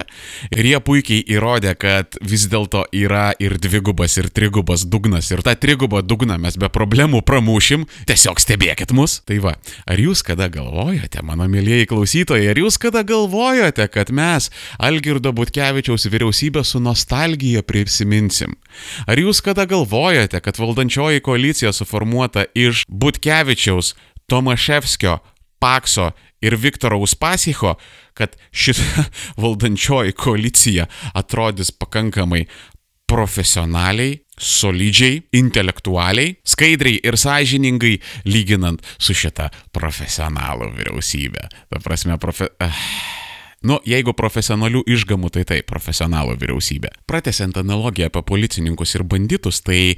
ir 0.57 0.69
jie 0.71 0.79
puikiai 0.81 1.21
įrodė, 1.21 1.75
kad 1.77 2.17
vis 2.17 2.47
dėlto 2.49 2.87
yra 2.97 3.27
ir 3.37 3.59
dvigubas, 3.61 4.17
ir 4.17 4.31
trigubas 4.33 4.87
dugnas. 4.89 5.29
Ir 5.29 5.45
tą 5.45 5.53
trigubą 5.53 6.01
dugną 6.01 6.39
mes 6.41 6.57
be 6.57 6.71
problemų 6.73 7.21
pramušim, 7.21 7.85
tiesiog 8.09 8.41
stebėkit 8.41 8.95
mus. 8.97 9.19
Tai 9.29 9.37
va, 9.45 9.53
ar 9.85 10.01
jūs 10.01 10.25
kada 10.25 10.49
galvojate, 10.49 11.21
mano 11.21 11.45
mėlyjeji 11.45 11.91
klausytojai, 11.93 12.49
ar 12.55 12.63
jūs 12.65 12.81
kada 12.81 13.05
galvojate, 13.05 13.85
kad 13.93 14.09
mes 14.09 14.49
Algirdo 14.81 15.29
Butkevičiaus 15.37 16.09
vyriausybę 16.09 16.65
su 16.65 16.81
nostalgija 16.81 17.61
prisiminsim? 17.61 18.57
Ar 19.07 19.19
jūs 19.19 19.41
kada 19.45 19.65
galvojate, 19.69 20.41
kad 20.43 20.59
valdančioji 20.59 21.23
koalicija 21.25 21.73
suformuota 21.75 22.45
iš 22.55 22.85
Butkevičiaus, 22.87 23.95
Tomaševskio, 24.29 25.19
Pakso 25.59 26.11
ir 26.41 26.55
Viktoro 26.55 26.99
Uspasicho, 27.03 27.75
kad 28.13 28.35
šita 28.51 29.05
valdančioji 29.43 30.15
koalicija 30.15 30.87
atrodys 31.13 31.71
pakankamai 31.71 32.45
profesionaliai, 33.09 34.19
solidžiai, 34.39 35.23
intelektualiai, 35.35 36.35
skaidriai 36.47 37.01
ir 37.03 37.17
sąžiningai 37.19 37.97
lyginant 38.29 38.85
su 39.01 39.17
šita 39.17 39.49
profesionalų 39.75 40.69
vyriausybė. 40.77 41.49
Ta 41.73 41.81
prasme, 41.83 42.19
profe... 42.21 42.53
Uh 42.61 42.85
Nu, 43.59 43.75
jeigu 43.83 44.13
profesionalių 44.15 44.85
išgamų, 44.87 45.33
tai 45.35 45.43
taip, 45.47 45.65
profesionalų 45.67 46.37
vyriausybė. 46.39 46.93
Pratesiant 47.09 47.57
analogiją 47.59 48.07
apie 48.07 48.23
policininkus 48.23 48.95
ir 48.95 49.03
banditus, 49.03 49.59
tai 49.65 49.97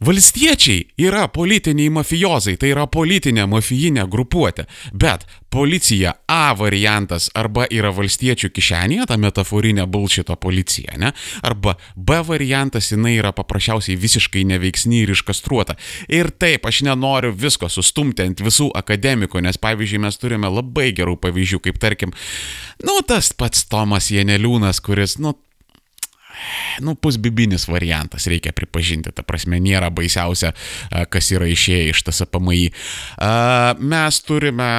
Valstiečiai 0.00 0.86
yra 0.98 1.26
politiniai 1.28 1.90
mafijozai, 1.92 2.54
tai 2.56 2.70
yra 2.72 2.86
politinė 2.88 3.44
mafijinė 3.50 4.06
grupuotė, 4.08 4.64
bet 4.96 5.26
policija 5.52 6.14
A 6.30 6.54
variantas 6.56 7.26
arba 7.36 7.66
yra 7.68 7.90
valstiečių 7.92 8.48
kišenėje, 8.48 9.04
ta 9.10 9.18
metaforinė 9.20 9.84
bulšito 9.92 10.38
policija, 10.40 10.96
ne? 11.02 11.10
Arba 11.44 11.74
B 11.96 12.16
variantas 12.24 12.88
jinai 12.94 13.18
yra 13.18 13.34
paprasčiausiai 13.36 13.98
visiškai 14.00 14.46
neveiksni 14.48 15.02
ir 15.02 15.12
iškastruota. 15.12 15.76
Ir 16.08 16.32
taip, 16.32 16.64
aš 16.64 16.80
nenoriu 16.88 17.34
visko 17.36 17.68
sustumti 17.68 18.24
ant 18.24 18.40
visų 18.40 18.70
akademikų, 18.80 19.44
nes 19.44 19.60
pavyzdžiui 19.60 20.00
mes 20.06 20.16
turime 20.22 20.48
labai 20.48 20.94
gerų 20.96 21.18
pavyzdžių, 21.20 21.60
kaip 21.68 21.82
tarkim, 21.82 22.16
nu 22.88 22.96
tas 23.04 23.34
pats 23.36 23.68
Tomas 23.68 24.08
Jeneliūnas, 24.14 24.80
kuris, 24.80 25.18
nu, 25.20 25.36
nu, 26.84 26.94
pusbibinis 26.94 27.66
variantas, 27.70 28.28
reikia 28.30 28.54
pripažinti, 28.56 29.12
ta 29.14 29.24
prasme, 29.26 29.60
nėra 29.62 29.90
baisiausia, 29.94 30.52
kas 31.12 31.30
yra 31.34 31.48
išėję 31.50 31.94
iš 31.94 32.04
tas 32.08 32.22
apamai. 32.26 32.70
Mes 33.80 34.20
turime 34.26 34.70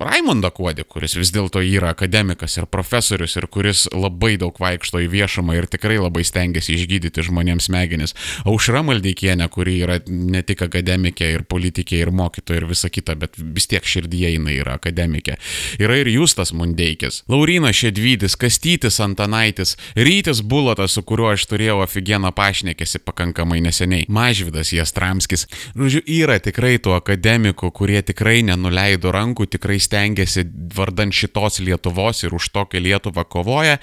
Raimondą 0.00 0.48
Kuodį, 0.56 0.86
kuris 0.88 1.12
vis 1.18 1.28
dėlto 1.34 1.60
yra 1.60 1.90
akademikas 1.92 2.54
ir 2.56 2.64
profesorius 2.72 3.34
ir 3.36 3.44
kuris 3.52 3.82
labai 3.92 4.38
daug 4.40 4.56
vaikšto 4.56 5.02
į 5.04 5.08
viešumą 5.12 5.58
ir 5.58 5.66
tikrai 5.68 5.98
labai 6.00 6.22
stengiasi 6.24 6.72
išgydyti 6.78 7.24
žmonėms 7.26 7.66
smegenis. 7.68 8.14
Aušra 8.48 8.80
Maldeikienė, 8.86 9.50
kuri 9.52 9.74
yra 9.84 9.98
ne 10.08 10.40
tik 10.46 10.64
akademikė 10.64 11.28
ir 11.34 11.44
politikė 11.44 12.00
ir 12.00 12.12
mokytoja 12.16 12.62
ir 12.62 12.66
visa 12.70 12.88
kita, 12.88 13.12
bet 13.20 13.36
vis 13.36 13.68
tiek 13.68 13.84
širdyje 13.84 14.30
jinai 14.38 14.54
yra 14.62 14.78
akademikė. 14.80 15.36
Yra 15.84 15.98
ir 16.00 16.08
Justas 16.14 16.54
Mundeikis, 16.56 17.20
Laurina 17.28 17.74
Šedvydis, 17.76 18.38
Kastytis 18.40 19.02
Antanaitis, 19.04 19.76
Rytis 20.00 20.40
Bulotas, 20.40 20.96
su 20.96 21.04
kuriuo 21.04 21.28
aš 21.34 21.44
turėjau 21.52 21.82
aфиgeną 21.84 22.32
pašnekėsi 22.32 23.02
pakankamai 23.04 23.60
neseniai, 23.68 24.08
Mažvidas 24.08 24.72
Jastramskis. 24.72 25.44
Žodžiu, 25.76 26.06
yra 26.22 26.40
tikrai 26.40 26.78
tų 26.80 26.96
akademikų, 26.96 27.68
kurie 27.76 28.00
tikrai 28.00 28.40
nenuleido 28.48 29.12
rankų, 29.12 29.50
tikrai 29.58 29.76
stengiasi 29.90 30.46
vardan 30.74 31.10
šitos 31.10 31.58
Lietuvos 31.58 32.22
ir 32.22 32.34
už 32.34 32.50
tokią 32.54 32.78
Lietuvą 32.78 33.24
kovoja. 33.26 33.78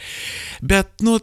bet, 0.61 0.87
nu, 1.03 1.19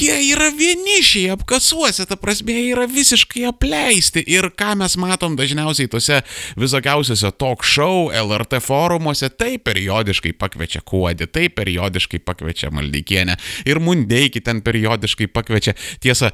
jie 0.00 0.16
yra 0.32 0.48
vienišiai 0.56 1.34
apkasuose, 1.36 2.06
ta 2.08 2.16
prasme, 2.16 2.54
jie 2.56 2.72
yra 2.72 2.86
visiškai 2.88 3.44
apleisti. 3.50 4.24
Ir 4.26 4.48
ką 4.56 4.72
mes 4.80 4.96
matom 4.96 5.36
dažniausiai 5.36 5.90
tose 5.92 6.22
visokiausiose 6.56 7.30
talk 7.36 7.64
show, 7.64 8.08
LRT 8.08 8.62
forumuose, 8.64 9.28
tai 9.36 9.58
periodiškai 9.60 10.32
pakviečia 10.40 10.80
Kuodį, 10.80 11.28
tai 11.28 11.46
periodiškai 11.52 12.22
pakviečia 12.24 12.72
Maldykienę. 12.72 13.36
Ir 13.68 13.82
Mundeikį 13.84 14.42
ten 14.44 14.64
periodiškai 14.64 15.28
pakviečia. 15.28 15.76
Tiesa, 16.02 16.32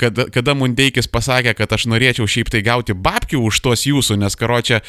kada, 0.00 0.28
kada 0.32 0.54
Mundeikis 0.58 1.08
pasakė, 1.10 1.56
kad 1.58 1.72
aš 1.72 1.88
norėčiau 1.90 2.28
šiaip 2.28 2.52
tai 2.52 2.62
gauti 2.66 2.94
babkių 2.94 3.40
už 3.48 3.62
tuos 3.64 3.86
jūsų, 3.88 4.20
nes 4.20 4.36
karočią, 4.38 4.82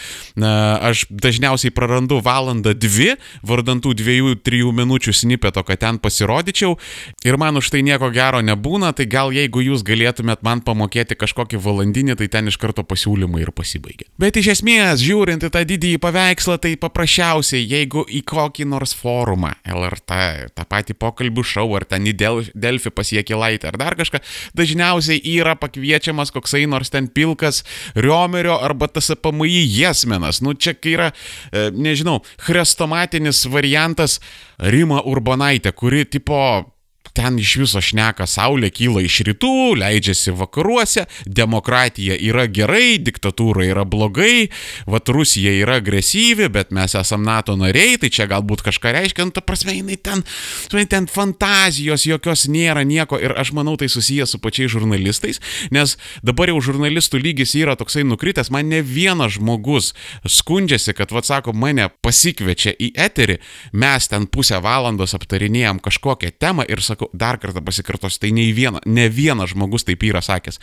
aš 0.92 1.08
dažniausiai 1.10 1.74
prarandu 1.74 2.20
valandą 2.22 2.41
dvi, 2.74 3.16
vardantų 3.48 3.94
dviejų, 3.98 4.36
trijų 4.44 4.72
minučių 4.76 5.14
snipeto, 5.14 5.64
kad 5.68 5.82
ten 5.82 6.00
pasirodyčiau. 6.02 6.78
Ir 7.26 7.38
man 7.38 7.58
už 7.58 7.72
tai 7.74 7.82
nieko 7.86 8.12
gero 8.14 8.42
nebūna, 8.42 8.94
tai 8.98 9.06
gal 9.06 9.32
jeigu 9.36 9.64
jūs 9.66 9.84
galėtumėt 9.88 10.44
man 10.44 10.62
pamokėti 10.66 11.18
kažkokį 11.20 11.62
valandinį, 11.62 12.18
tai 12.20 12.28
ten 12.32 12.52
iš 12.52 12.58
karto 12.62 12.84
pasiūlymai 12.88 13.44
ir 13.46 13.52
pasibaigia. 13.56 14.10
Bet 14.22 14.38
iš 14.38 14.52
esmės, 14.58 15.02
žiūrint 15.04 15.44
į 15.46 15.52
tą 15.54 15.64
didįjį 15.68 16.02
paveikslą, 16.02 16.58
tai 16.62 16.76
paprasčiausiai, 16.82 17.64
jeigu 17.66 18.06
į 18.10 18.24
kokį 18.28 18.68
nors 18.72 18.94
forumą, 18.98 19.54
LRT, 19.66 20.52
tą 20.58 20.68
patį 20.70 20.98
pokalbių 21.02 21.46
šou, 21.46 21.68
ar 21.78 21.88
ten 21.90 22.08
į 22.10 22.16
Delfį 22.22 22.92
pasiekė 22.96 23.38
laitę, 23.40 23.72
ar 23.72 23.80
dar 23.80 23.98
kažką, 24.00 24.22
dažniausiai 24.58 25.22
yra 25.38 25.56
pakviečiamas 25.60 26.34
koksai 26.34 26.66
nors 26.70 26.92
ten 26.94 27.08
pilkas 27.12 27.64
Riomerio 27.96 28.58
arba 28.62 28.88
tas 28.92 29.12
PMI 29.22 29.62
jesmenas. 29.66 30.42
Nu 30.42 30.54
čia 30.54 30.74
kai 30.78 30.96
yra, 30.96 31.10
e, 31.52 31.70
nežinau, 31.72 32.22
chrestomatinis 32.38 33.46
variantas 33.52 34.20
Rima 34.60 35.02
Urbonaitė, 35.06 35.74
kuri 35.76 36.06
tipo 36.06 36.40
ten 37.22 37.38
iš 37.38 37.56
viso 37.62 37.82
šneka, 37.84 38.26
saulė 38.26 38.72
kyla 38.74 39.04
iš 39.06 39.20
rytų, 39.28 39.76
leidžiasi 39.78 40.34
vakaruose, 40.34 41.06
demokratija 41.26 42.16
yra 42.18 42.48
gerai, 42.50 42.98
diktatūra 43.04 43.68
yra 43.68 43.84
blogai, 43.86 44.50
vat 44.90 45.10
Rusija 45.14 45.54
yra 45.54 45.78
agresyvi, 45.82 46.48
bet 46.50 46.74
mes 46.74 46.96
esame 46.98 47.28
NATO 47.28 47.54
nariai, 47.60 48.00
tai 48.02 48.10
čia 48.14 48.26
galbūt 48.32 48.64
kažką 48.66 48.94
reiškia, 48.96 49.28
nu, 49.28 49.36
ta 49.36 49.44
prasme, 49.46 49.76
jinai 49.78 50.00
ten, 50.02 50.24
ten 50.90 51.06
fantazijos 51.12 52.08
jokios 52.10 52.48
nėra 52.50 52.82
nieko 52.88 53.20
ir 53.22 53.36
aš 53.38 53.54
manau 53.58 53.78
tai 53.78 53.92
susijęs 53.92 54.34
su 54.34 54.42
pačiais 54.42 54.74
žurnalistais, 54.74 55.42
nes 55.70 55.94
dabar 56.26 56.50
jau 56.50 56.58
žurnalistų 56.72 57.22
lygis 57.22 57.54
yra 57.60 57.78
toksai 57.78 58.06
nukritęs, 58.08 58.50
man 58.50 58.72
ne 58.72 58.82
vienas 58.82 59.38
žmogus 59.38 59.92
skundžiasi, 60.26 60.98
kad, 60.98 61.14
vad 61.14 61.30
sako, 61.30 61.54
mane 61.54 61.92
pasikviečia 62.02 62.74
į 62.82 62.94
eterį, 63.06 63.38
mes 63.78 64.10
ten 64.10 64.26
pusę 64.26 64.58
valandos 64.64 65.14
aptarinėjom 65.18 65.84
kažkokią 65.86 66.34
temą 66.42 66.66
ir 66.66 66.82
sakau, 66.82 67.11
dar 67.14 67.40
kartą 67.42 67.64
pasikartosiu, 67.66 68.20
tai 68.22 68.32
ne, 68.36 68.48
viena, 68.56 68.82
ne 68.86 69.08
vienas 69.10 69.52
žmogus 69.54 69.86
taip 69.88 70.04
yra 70.08 70.22
sakęs. 70.26 70.60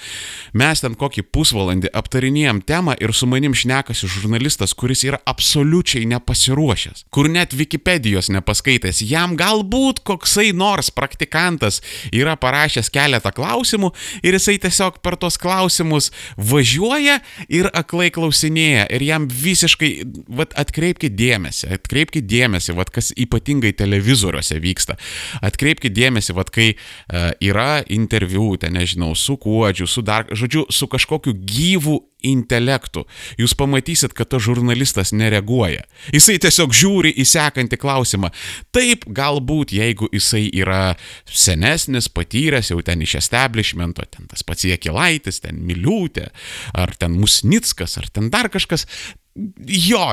Mes 0.58 0.82
ten 0.82 0.96
kokį 0.98 1.24
pusvalandį 1.34 1.92
aptarinėjom 1.96 2.62
temą 2.68 2.96
ir 3.02 3.12
su 3.16 3.28
manim 3.30 3.54
šnekasi 3.56 4.08
žurnalistas, 4.10 4.74
kuris 4.78 5.04
yra 5.06 5.20
absoliučiai 5.28 6.06
nepasiruošęs, 6.08 7.06
kur 7.14 7.30
net 7.32 7.54
Wikipedijos 7.58 8.30
nepaskaitęs. 8.34 9.02
Jam 9.08 9.36
galbūt 9.38 10.02
koksai 10.06 10.50
nors 10.56 10.90
praktikantas 10.94 11.80
yra 12.12 12.36
parašęs 12.40 12.90
keletą 12.94 13.32
klausimų 13.34 13.92
ir 14.22 14.38
jisai 14.38 14.58
tiesiog 14.62 15.00
per 15.04 15.18
tos 15.20 15.38
klausimus 15.40 16.10
važiuoja 16.36 17.18
ir 17.48 17.70
aklai 17.76 18.10
klausinėja. 18.14 18.86
Ir 18.94 19.04
jam 19.04 19.28
visiškai, 19.28 19.90
vad 20.28 20.54
atkreipkite 20.58 21.14
dėmesį, 21.18 21.72
atkreipkite 21.78 22.26
dėmesį, 22.28 22.74
vad 22.78 22.92
kas 22.94 23.10
ypatingai 23.18 23.72
televizoriuose 23.76 24.58
vyksta. 24.62 24.98
Atkreipkite 25.44 25.92
dėmesį 25.94 26.27
dėmesį, 26.28 26.36
vad 26.36 26.50
kai 26.50 26.74
uh, 26.74 27.32
yra 27.40 27.82
interviu, 27.88 28.56
ten 28.58 28.76
nežinau, 28.76 29.14
su 29.16 29.36
kuodžiu, 29.36 29.86
su 29.86 30.02
dar, 30.02 30.26
žodžiu, 30.30 30.66
su 30.70 30.86
kažkokiu 30.86 31.34
gyvu 31.34 32.04
intelektu, 32.22 33.06
jūs 33.38 33.54
pamatysit, 33.54 34.12
kad 34.12 34.28
tas 34.28 34.42
žurnalistas 34.42 35.12
nereaguoja. 35.12 35.84
Jisai 36.12 36.38
tiesiog 36.38 36.72
žiūri 36.74 37.12
į 37.14 37.24
sekantį 37.24 37.78
klausimą. 37.78 38.32
Taip, 38.74 39.06
galbūt, 39.06 39.72
jeigu 39.72 40.08
jisai 40.12 40.48
yra 40.50 40.96
senesnis, 41.24 42.08
patyręs 42.10 42.72
jau 42.72 42.82
ten 42.82 43.02
iš 43.02 43.20
establishmento, 43.20 44.02
ten 44.10 44.26
tas 44.26 44.42
pats 44.42 44.66
Jekilaitis, 44.66 45.40
ten 45.44 45.62
Miliūtė, 45.62 46.32
ar 46.74 46.96
ten 46.98 47.14
Musnickas, 47.14 47.96
ar 48.00 48.10
ten 48.10 48.32
dar 48.34 48.50
kažkas, 48.50 48.88
jo, 49.66 50.04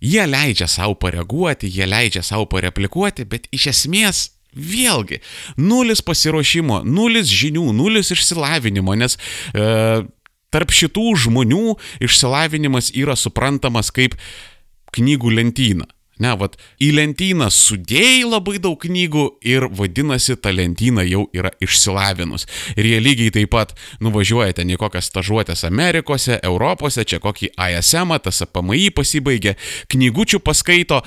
jie 0.00 0.26
leidžia 0.26 0.68
savo 0.70 0.96
pareaguoti, 0.96 1.68
jie 1.68 1.84
leidžia 1.84 2.24
savo 2.24 2.48
pareplikuoti, 2.48 3.28
bet 3.28 3.50
iš 3.52 3.68
esmės 3.74 4.28
Vėlgi, 4.56 5.20
nulis 5.60 6.02
pasiruošimo, 6.02 6.80
nulis 6.82 7.30
žinių, 7.30 7.68
nulis 7.76 8.10
išsilavinimo, 8.10 8.96
nes 8.98 9.14
e, 9.54 10.02
tarp 10.50 10.74
šitų 10.74 11.06
žmonių 11.26 11.76
išsilavinimas 12.02 12.90
yra 12.98 13.14
suprantamas 13.18 13.92
kaip 13.94 14.18
knygų 14.96 15.36
lentyna. 15.38 15.86
Ne, 16.20 16.34
vad, 16.36 16.58
į 16.76 16.90
lentyną 16.98 17.46
sudėjai 17.48 18.26
labai 18.28 18.58
daug 18.60 18.76
knygų 18.82 19.22
ir 19.48 19.64
vadinasi, 19.72 20.36
ta 20.36 20.52
lentyna 20.52 21.06
jau 21.08 21.22
yra 21.32 21.48
išsilavinus. 21.64 22.44
Ir 22.76 22.90
jie 22.90 22.98
lygiai 23.00 23.32
taip 23.38 23.54
pat 23.54 23.72
nuvažiuoja 24.04 24.58
ten 24.58 24.68
į 24.68 24.76
kokias 24.82 25.08
stažuotės 25.08 25.64
Amerikose, 25.64 26.36
Europose, 26.44 27.06
čia 27.08 27.22
kokį 27.24 27.54
ISM, 27.56 28.12
tas 28.20 28.44
APMI 28.44 28.90
pasibaigė, 28.92 29.56
knygučių 29.88 30.42
paskaito 30.44 31.00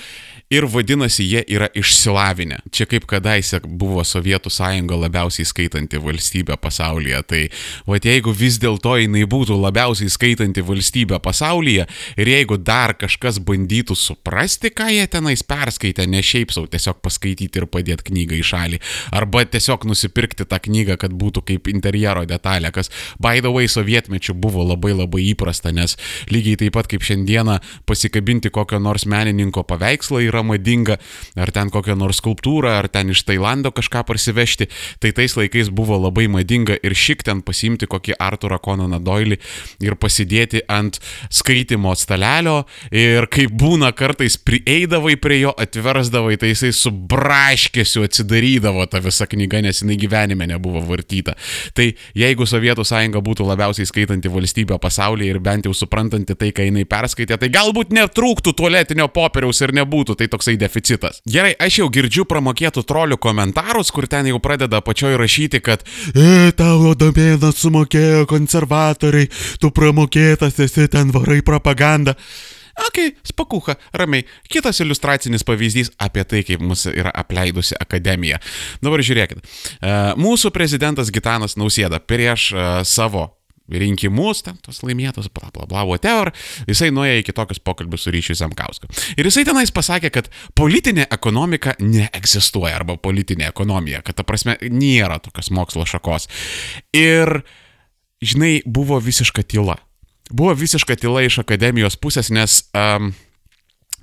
ir 0.54 0.68
vadinasi 0.70 1.26
jie 1.26 1.42
yra 1.50 1.68
išsilavinę. 1.74 2.60
Čia 2.72 2.86
kaip 2.90 3.08
kadaise 3.10 3.60
buvo 3.64 4.04
Sovietų 4.06 4.52
sąjunga 4.54 4.98
labiausiai 5.06 5.48
skaitanti 5.48 6.00
valstybė 6.02 6.58
pasaulyje, 6.62 7.22
tai 7.28 7.42
va 7.90 7.98
jeigu 8.04 8.34
vis 8.38 8.60
dėlto 8.62 8.96
jinai 9.02 9.24
būtų 9.30 9.58
labiausiai 9.58 10.12
skaitanti 10.14 10.64
valstybė 10.66 11.20
pasaulyje 11.24 11.88
ir 12.20 12.32
jeigu 12.34 12.60
dar 12.62 12.94
kažkas 13.00 13.40
bandytų 13.44 13.98
suprasti, 13.98 14.70
ką 14.76 14.90
jie 14.94 15.08
tenais 15.10 15.44
perskaitė, 15.48 16.06
ne 16.10 16.22
šiaip 16.24 16.54
savo 16.54 16.70
tiesiog 16.70 17.02
paskaityti 17.04 17.62
ir 17.62 17.68
padėti 17.72 18.12
knygą 18.12 18.38
į 18.38 18.44
šalį, 18.52 18.82
arba 19.16 19.46
tiesiog 19.50 19.88
nusipirkti 19.90 20.46
tą 20.50 20.62
knygą, 20.68 21.00
kad 21.02 21.16
būtų 21.18 21.46
kaip 21.50 21.72
interjero 21.72 22.26
detalė, 22.30 22.74
kas 22.76 22.92
by 23.24 23.42
the 23.42 23.52
way 23.54 23.72
sovietmečių 23.72 24.38
buvo 24.38 24.66
labai 24.68 24.94
labai 24.98 25.26
įprasta, 25.32 25.74
nes 25.74 25.98
lygiai 26.32 26.60
taip 26.62 26.78
pat 26.78 26.90
kaip 26.92 27.06
šiandieną 27.06 27.60
pasikabinti 27.90 28.52
kokio 28.54 28.80
nors 28.84 29.08
menininko 29.10 29.66
paveikslą 29.68 30.22
yra 30.28 30.43
madinga, 30.46 31.00
ar 31.40 31.52
ten 31.56 31.72
kokią 31.74 31.96
nors 32.00 32.22
skulptūrą, 32.22 32.78
ar 32.84 32.90
ten 32.92 33.12
iš 33.14 33.24
Tailando 33.28 33.72
kažką 33.74 34.04
parsivežti, 34.08 34.70
tai 35.00 35.14
tais 35.16 35.36
laikais 35.38 35.72
buvo 35.74 35.98
labai 36.02 36.28
madinga 36.32 36.78
ir 36.84 36.96
šik 36.98 37.24
ten 37.28 37.42
pasimti 37.46 37.90
kokį 37.90 38.18
Arturą 38.22 38.60
Konaną 38.64 39.00
Doilį 39.04 39.40
ir 39.84 39.98
pasidėti 40.00 40.64
ant 40.72 41.00
skaitimo 41.34 41.94
stalelio 42.00 42.64
ir 42.92 43.28
kaip 43.32 43.54
būna 43.60 43.92
kartais 43.98 44.38
prieidavai 44.38 45.16
prie 45.22 45.42
jo, 45.44 45.54
atversdavai, 45.58 46.38
tai 46.40 46.54
jisai 46.54 46.74
su 46.76 46.92
braškėsiu 46.92 48.06
atsidarydavo 48.08 48.86
tą 48.92 49.02
visą 49.04 49.28
knygą, 49.30 49.64
nes 49.66 49.84
jinai 49.84 49.98
gyvenime 50.00 50.48
nebuvo 50.50 50.84
vartyta. 50.88 51.36
Tai 51.78 51.90
jeigu 52.18 52.48
Sovietų 52.50 52.86
sąjunga 52.88 53.24
būtų 53.24 53.48
labiausiai 53.48 53.88
skaitanti 53.90 54.32
valstybė 54.32 54.80
pasaulyje 54.82 55.34
ir 55.34 55.42
bent 55.44 55.68
jau 55.68 55.74
suprantanti 55.78 56.36
tai, 56.40 56.52
ką 56.56 56.68
jinai 56.68 56.86
perskaitė, 56.90 57.38
tai 57.40 57.50
galbūt 57.54 57.94
netrūktų 57.96 58.56
tualetinio 58.58 59.08
popieriaus 59.14 59.62
ir 59.64 59.74
nebūtų. 59.80 60.18
Tai 60.20 60.30
toksai 60.34 60.58
deficitas. 60.60 61.22
Gerai, 61.30 61.54
aš 61.62 61.84
jau 61.84 61.90
girdžiu 61.94 62.28
pramokėtų 62.30 62.84
trolių 62.90 63.22
komentarus, 63.22 63.94
kur 63.94 64.10
ten 64.12 64.28
jau 64.34 64.42
pradeda 64.44 64.82
pačioj 64.84 65.16
rašyti, 65.22 65.62
kad 65.64 65.86
E, 66.14 66.52
tavo 66.58 66.94
domėnas 66.98 67.62
sumokėjo 67.62 68.26
konservatoriai, 68.30 69.30
tu 69.62 69.72
pramokėtas 69.76 70.60
esi 70.64 70.90
ten 70.92 71.14
varai 71.14 71.42
propagandą. 71.46 72.16
Ok, 72.88 72.98
spakucha, 73.30 73.76
ramiai. 73.94 74.26
Kitas 74.50 74.82
iliustracinis 74.82 75.46
pavyzdys 75.46 75.92
apie 76.02 76.24
tai, 76.26 76.42
kaip 76.48 76.64
mus 76.66 76.88
yra 76.90 77.12
apleidusi 77.14 77.78
akademija. 77.78 78.40
Dabar 78.82 79.04
žiūrėkit. 79.06 79.44
E, 79.44 79.94
mūsų 80.18 80.50
prezidentas 80.56 81.14
Gitanas 81.14 81.58
Nausėda 81.60 82.02
prieš 82.02 82.50
e, 82.54 82.68
savo 82.90 83.30
rinkimus, 83.72 84.44
ten 84.44 84.58
tos 84.64 84.82
laimėtos, 84.84 85.30
bla 85.34 85.50
bla 85.54 85.68
bla, 85.70 85.84
whatever, 85.88 86.34
jisai 86.68 86.92
nuėjo 86.94 87.22
į 87.22 87.26
kitokius 87.30 87.62
pokalbius 87.64 88.06
su 88.06 88.14
ryšiu 88.14 88.36
Zemkausku. 88.42 88.90
Ir 89.16 89.28
jisai 89.30 89.46
tenais 89.48 89.72
pasakė, 89.74 90.12
kad 90.14 90.30
politinė 90.60 91.08
ekonomika 91.14 91.78
neegzistuoja, 91.80 92.76
arba 92.82 92.98
politinė 93.00 93.48
ekonomija, 93.50 94.04
kad 94.04 94.20
ta 94.20 94.28
prasme 94.28 94.58
nėra 94.68 95.22
tokios 95.24 95.52
mokslo 95.56 95.88
šakos. 95.88 96.28
Ir, 96.98 97.42
žinai, 98.24 98.58
buvo 98.66 99.00
visiška 99.04 99.46
tyla. 99.48 99.80
Buvo 100.32 100.56
visiška 100.58 100.98
tyla 101.00 101.24
iš 101.24 101.40
akademijos 101.44 101.96
pusės, 102.00 102.32
nes 102.34 102.66
um, 102.76 103.14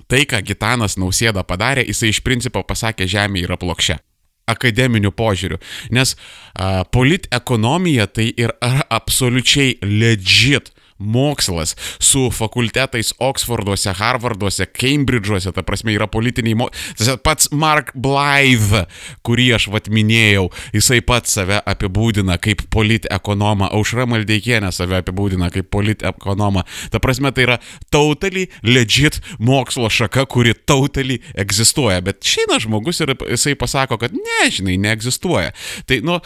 tai, 0.09 0.25
ką 0.29 0.41
Gitanas 0.45 0.97
Nausėda 1.01 1.45
padarė, 1.45 1.85
jisai 1.85 2.13
iš 2.13 2.21
principo 2.25 2.63
pasakė, 2.65 3.09
žemė 3.09 3.45
yra 3.45 3.61
plokščia 3.61 4.01
akademiniu 4.51 5.13
požiūriu. 5.15 5.59
Nes 5.95 6.15
uh, 6.15 6.83
politekonomija 6.91 8.07
tai 8.11 8.31
yra 8.35 8.85
absoliučiai 8.89 9.79
legit 9.81 10.73
mokslas 11.01 11.75
su 11.99 12.29
fakultetais 12.33 13.13
Oksforduose, 13.19 13.93
Harvarduose, 13.97 14.67
Cambridge'uose, 14.77 15.51
ta 15.55 15.63
prasme 15.65 15.95
yra 15.95 16.07
politiniai 16.11 16.57
mokslai. 16.61 17.17
Pats 17.23 17.51
Mark 17.51 17.91
Blythe, 17.97 18.85
kurį 19.25 19.47
aš 19.57 19.67
vat 19.73 19.89
minėjau, 19.91 20.47
jisai 20.75 21.01
pats 21.05 21.35
save 21.37 21.59
apibūdina 21.69 22.37
kaip 22.41 22.63
politekonomą, 22.73 23.71
Aušra 23.77 24.07
Maldeikienė 24.09 24.71
save 24.75 25.01
apibūdina 25.01 25.51
kaip 25.53 25.69
politekonomą. 25.73 26.65
Ta 26.93 27.01
prasme, 27.03 27.33
tai 27.35 27.47
yra 27.47 27.59
totally 27.93 28.47
legit 28.63 29.21
mokslo 29.39 29.89
šaka, 29.91 30.25
kuri 30.31 30.55
totally 30.67 31.21
egzistuoja. 31.39 32.01
Bet 32.05 32.25
šiandien 32.27 32.65
žmogus 32.67 33.03
ir 33.03 33.15
jisai 33.19 33.57
pasako, 33.59 33.99
kad 34.01 34.15
ne, 34.15 34.41
žinai, 34.51 34.77
neegzistuoja. 34.81 35.55
Tai, 35.89 36.01
nu, 36.05 36.19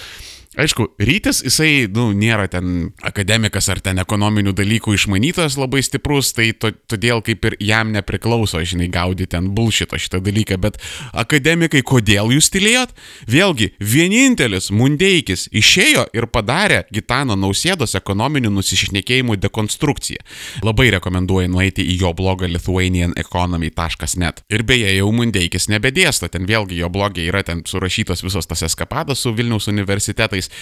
Aišku, 0.56 0.88
rytis 1.04 1.41
jisai, 1.44 1.86
nu, 1.91 2.13
nėra 2.15 2.46
ten 2.48 2.94
akademikas 3.04 3.68
ar 3.74 3.82
ten 3.84 4.00
ekonominių 4.00 4.54
dalykų 4.56 4.94
išmanytas 4.96 5.58
labai 5.60 5.82
stiprus, 5.84 6.30
tai 6.36 6.54
to, 6.56 6.72
todėl 6.88 7.20
kaip 7.26 7.44
ir 7.50 7.58
jam 7.60 7.91
nepriklauso, 7.91 8.62
žinai, 8.63 8.88
gaudyti 8.88 9.34
ten 9.34 9.50
bulšito 9.56 10.00
šitą 10.00 10.22
dalyką, 10.24 10.58
bet 10.63 10.80
akademikai, 11.12 11.82
kodėl 11.84 12.32
jūs 12.38 12.48
tylėjot? 12.54 12.94
Vėlgi, 13.28 13.74
vienintelis 13.84 14.72
Mundeikis 14.72 15.50
išėjo 15.52 16.06
ir 16.15 16.30
padarė 16.32 16.86
Gitano 16.94 17.36
Nausėdos 17.36 17.98
ekonominių 18.00 18.54
nusišnekėjimų 18.56 19.36
dekonstrukciją. 19.44 20.24
Labai 20.63 20.88
rekomenduoju 20.96 21.52
nueiti 21.52 21.84
į 21.84 22.00
jo 22.06 22.13
blogą 22.15 22.48
lithuanianeconomy.net. 22.54 24.41
Ir 24.48 24.63
beje, 24.63 24.96
jau 25.02 25.12
Mundeikis 25.12 25.68
nebedėsto, 25.74 26.32
ten 26.32 26.48
vėlgi 26.48 26.80
jo 26.80 26.89
blogė 26.94 27.28
yra 27.28 27.44
ten 27.44 27.65
surašytos 27.68 28.24
visos 28.24 28.48
tas 28.48 28.63
eskapadas 28.70 29.20
su 29.26 29.36
Vilniaus 29.36 29.68
universitetais 29.68 30.44
metais. 30.45 30.55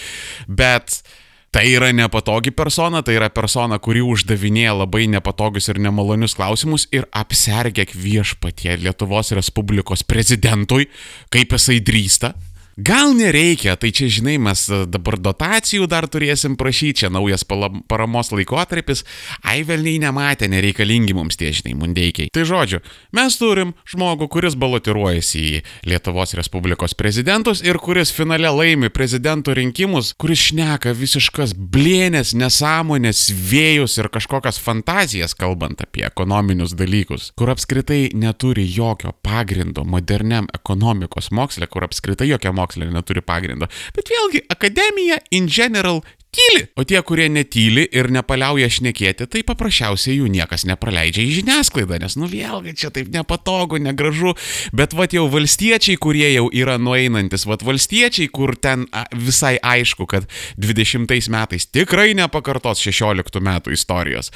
Bet 0.48 1.02
tai 1.50 1.70
yra 1.70 1.92
nepatogi 1.92 2.50
persona, 2.50 3.02
tai 3.02 3.14
yra 3.14 3.30
persona, 3.30 3.78
kuri 3.78 4.02
uždavinėja 4.02 4.74
labai 4.74 5.06
nepatogius 5.06 5.68
ir 5.70 5.78
nemalonius 5.78 6.34
klausimus 6.34 6.88
ir 6.92 7.06
apsergėk 7.14 7.94
viešpatie 7.94 8.76
Lietuvos 8.82 9.30
Respublikos 9.32 10.02
prezidentui, 10.02 10.88
kaip 11.30 11.54
jisai 11.54 11.80
drįsta 11.80 12.34
Gal 12.76 13.14
nereikia, 13.14 13.76
tai 13.78 13.92
čia 13.94 14.08
žinai, 14.10 14.34
mes 14.42 14.64
e, 14.66 14.80
dabar 14.90 15.14
dotacijų 15.22 15.86
dar 15.86 16.08
turėsim 16.10 16.56
prašyti, 16.58 17.04
čia 17.04 17.10
naujas 17.14 17.44
paramos 17.46 18.32
laikotarpis, 18.34 19.04
ai 19.46 19.62
velniai 19.62 20.00
nematė, 20.02 20.48
nereikalingi 20.50 21.14
mums 21.14 21.38
tie 21.38 21.52
žinai, 21.54 21.76
mundeikiai. 21.78 22.32
Tai 22.34 22.42
žodžiu, 22.48 22.80
mes 23.14 23.36
turim 23.38 23.76
žmogų, 23.86 24.26
kuris 24.32 24.56
balotiruojasi 24.58 25.42
į 25.44 25.60
Lietuvos 25.86 26.34
Respublikos 26.34 26.96
prezidentus 26.98 27.62
ir 27.62 27.78
kuris 27.78 28.10
finale 28.10 28.50
laimi 28.50 28.90
prezidento 28.90 29.54
rinkimus, 29.54 30.10
kuris 30.18 30.48
šneka 30.48 30.96
visiškas 30.98 31.54
blėnės, 31.54 32.34
nesąmonės, 32.34 33.28
vėjus 33.30 34.00
ir 34.02 34.10
kažkokias 34.10 34.58
fantazijas, 34.58 35.36
kalbant 35.38 35.86
apie 35.86 36.02
ekonominius 36.08 36.74
dalykus, 36.74 37.30
kur 37.38 37.54
apskritai 37.54 38.08
neturi 38.18 38.66
jokio 38.66 39.14
pagrindo 39.22 39.86
moderniam 39.86 40.50
ekonomikos 40.50 41.30
moksle, 41.30 41.70
kur 41.70 41.86
apskritai 41.86 42.32
jokia 42.32 42.50
mokslo 42.50 42.63
moksle 42.64 42.90
neturi 42.90 43.22
pagrindo. 43.24 43.68
Bet 43.96 44.10
vėlgi, 44.12 44.44
akademija 44.52 45.20
in 45.30 45.48
general 45.48 46.02
tyli. 46.34 46.66
O 46.76 46.84
tie, 46.84 47.00
kurie 47.06 47.28
netyli 47.32 47.86
ir 47.94 48.10
nepaliauja 48.12 48.68
šnekėti, 48.72 49.28
tai 49.30 49.44
paprasčiausiai 49.46 50.18
jų 50.18 50.30
niekas 50.32 50.66
nepraleidžia 50.68 51.24
į 51.24 51.38
žiniasklaidą, 51.40 52.00
nes 52.02 52.16
nu 52.20 52.28
vėlgi 52.30 52.74
čia 52.78 52.90
taip 52.94 53.10
nepatogu, 53.14 53.78
negražu, 53.82 54.34
bet 54.74 54.96
va 54.96 55.06
jau 55.10 55.26
valstiečiai, 55.30 55.98
kurie 56.00 56.26
jau 56.32 56.48
yra 56.52 56.76
nueinantis, 56.80 57.46
va 57.48 57.58
valstiečiai, 57.62 58.28
kur 58.34 58.54
ten 58.58 58.86
visai 59.14 59.56
aišku, 59.62 60.08
kad 60.10 60.26
20 60.58 61.30
metais 61.32 61.68
tikrai 61.70 62.12
nepakartos 62.18 62.82
16 62.82 63.40
metų 63.44 63.74
istorijos, 63.76 64.32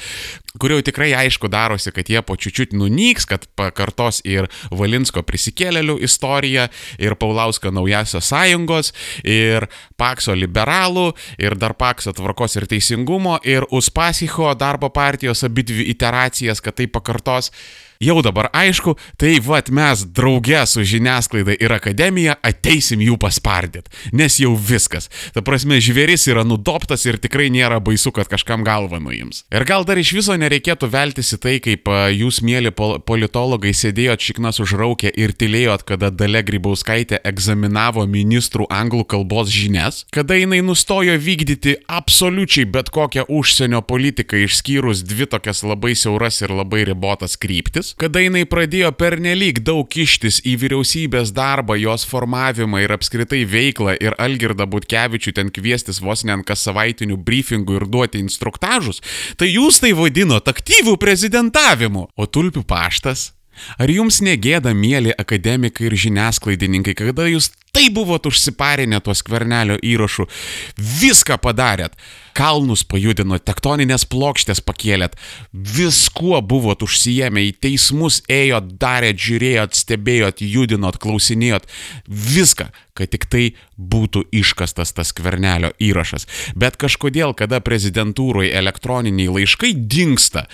kur 0.59 0.73
jau 0.73 0.81
tikrai 0.85 1.11
aišku 1.25 1.51
darosi, 1.51 1.91
kad 1.95 2.09
jie 2.09 2.23
po 2.25 2.37
čiučiut 2.39 2.73
nunyks, 2.77 3.27
kad 3.29 3.45
pakartos 3.59 4.21
ir 4.27 4.47
Valinsko 4.71 5.23
prisikėlėlių 5.27 5.99
istoriją, 6.07 6.69
ir 7.01 7.17
Paulausko 7.19 7.73
naujasios 7.75 8.29
sąjungos, 8.31 8.93
ir 9.27 9.67
Pakso 9.99 10.35
liberalų, 10.37 11.11
ir 11.41 11.57
dar 11.59 11.75
Pakso 11.75 11.88
pakso 11.89 12.13
tvarkos 12.13 12.57
ir 12.59 12.67
teisingumo 12.69 13.39
ir 13.43 13.65
Uspasicho 13.73 14.51
darbo 14.53 14.91
partijos 14.93 15.43
abidvi 15.47 15.87
iteracijas, 15.89 16.61
kad 16.61 16.77
tai 16.77 16.87
pakartos 16.87 17.49
jau 17.99 18.21
dabar 18.23 18.47
aišku, 18.55 18.93
tai 19.19 19.41
vad 19.43 19.67
mes 19.75 20.05
drauge 20.15 20.61
su 20.71 20.85
žiniasklaida 20.87 21.57
ir 21.59 21.73
akademija 21.75 22.37
ateisim 22.47 23.01
jų 23.03 23.17
paspardyt, 23.19 23.89
nes 24.15 24.37
jau 24.39 24.53
viskas. 24.55 25.09
Ta 25.35 25.43
prasme, 25.43 25.81
žvėris 25.83 26.23
yra 26.31 26.45
nudoptas 26.47 27.03
ir 27.03 27.17
tikrai 27.19 27.49
nėra 27.51 27.81
baisu, 27.83 28.13
kad 28.15 28.31
kažkam 28.31 28.63
galvą 28.63 29.01
nuims. 29.03 29.43
Ir 29.51 29.65
gal 29.67 29.83
dar 29.83 29.99
iš 29.99 30.13
viso 30.15 30.37
nereikėtų 30.39 30.87
veltis 30.93 31.33
į 31.35 31.39
tai, 31.43 31.57
kaip 31.65 31.91
jūs, 32.15 32.39
mėly 32.39 32.71
politologai, 32.71 33.73
sėdėjot 33.75 34.23
šiknas 34.29 34.61
užraukę 34.63 35.11
ir 35.11 35.35
tylėjot, 35.35 35.83
kada 35.91 36.07
Dale 36.07 36.39
Grybauskaitė 36.47 37.19
egzaminavo 37.27 38.07
ministrų 38.07 38.69
anglų 38.71 39.09
kalbos 39.11 39.51
žinias, 39.51 40.05
kada 40.15 40.39
jinai 40.39 40.61
nustojo 40.63 41.17
vykdyti 41.19 41.75
absoliučiai 41.91 42.63
bet 42.63 42.95
kokią 42.95 43.27
užsienio 43.27 43.83
politiką 43.83 44.39
išskyrus 44.47 45.03
dvi 45.03 45.27
tokias 45.27 45.65
labai 45.67 45.97
siauras 45.99 46.39
ir 46.39 46.55
labai 46.55 46.85
ribotas 46.87 47.35
kryptis 47.35 47.88
metais, 47.89 47.95
kada 47.97 48.19
jinai 48.19 48.45
pradėjo 48.45 48.91
pernelyg 48.91 49.61
daug 49.63 49.87
kištis 49.87 50.41
į 50.45 50.57
vyriausybės 50.59 51.31
darbą, 51.33 51.77
jos 51.77 52.05
formavimą 52.05 52.83
ir 52.83 52.91
apskritai 52.91 53.45
veiklą 53.45 53.97
ir 53.99 54.15
Algirdą 54.17 54.65
Butkevičių 54.67 55.33
ten 55.33 55.49
kviestis 55.49 56.01
vos 56.01 56.23
ne 56.23 56.43
kas 56.43 56.63
savaitinių 56.63 57.17
briefingų 57.17 57.81
ir 57.81 57.87
duoti 57.87 58.19
instruktažus, 58.19 59.01
tai 59.37 59.49
jūs 59.49 59.79
tai 59.79 59.93
vadinot 59.93 60.47
aktyvų 60.47 60.97
prezidentavimu. 60.97 62.09
O 62.15 62.25
tulpių 62.25 62.63
paštas 62.63 63.33
Ar 63.75 63.91
jums 63.91 64.21
negėda, 64.23 64.71
mėly 64.71 65.11
akademikai 65.11 65.89
ir 65.89 65.95
žiniasklaidininkai, 65.99 66.95
kada 66.95 67.27
jūs 67.27 67.49
tai 67.75 67.89
buvot 67.93 68.25
užsiparinę 68.29 69.01
tuos 69.03 69.21
kvernelio 69.25 69.77
įrašų, 69.81 70.25
viską 70.77 71.37
padarėt, 71.43 71.95
kalnus 72.37 72.85
pajudinot, 72.87 73.43
tektoninės 73.47 74.05
plokštės 74.09 74.61
pakėlėt, 74.63 75.17
viskuo 75.51 76.39
buvot 76.45 76.85
užsijėmę, 76.85 77.43
į 77.49 77.55
teismus 77.65 78.21
ėjot, 78.31 78.75
darėt, 78.79 79.19
žiūrėjot, 79.19 79.75
stebėjot, 79.75 80.43
judinot, 80.45 80.99
klausinėjot, 81.03 81.67
viską, 82.07 82.69
kad 82.95 83.11
tik 83.11 83.27
tai 83.31 83.43
būtų 83.79 84.25
iškastas 84.35 84.91
tas 84.95 85.11
kvernelio 85.15 85.71
įrašas. 85.83 86.27
Bet 86.59 86.75
kažkodėl, 86.79 87.33
kada 87.37 87.61
prezidentūroje 87.63 88.51
elektroniniai 88.59 89.31
laiškai 89.35 89.73
dinksta, 89.75 90.45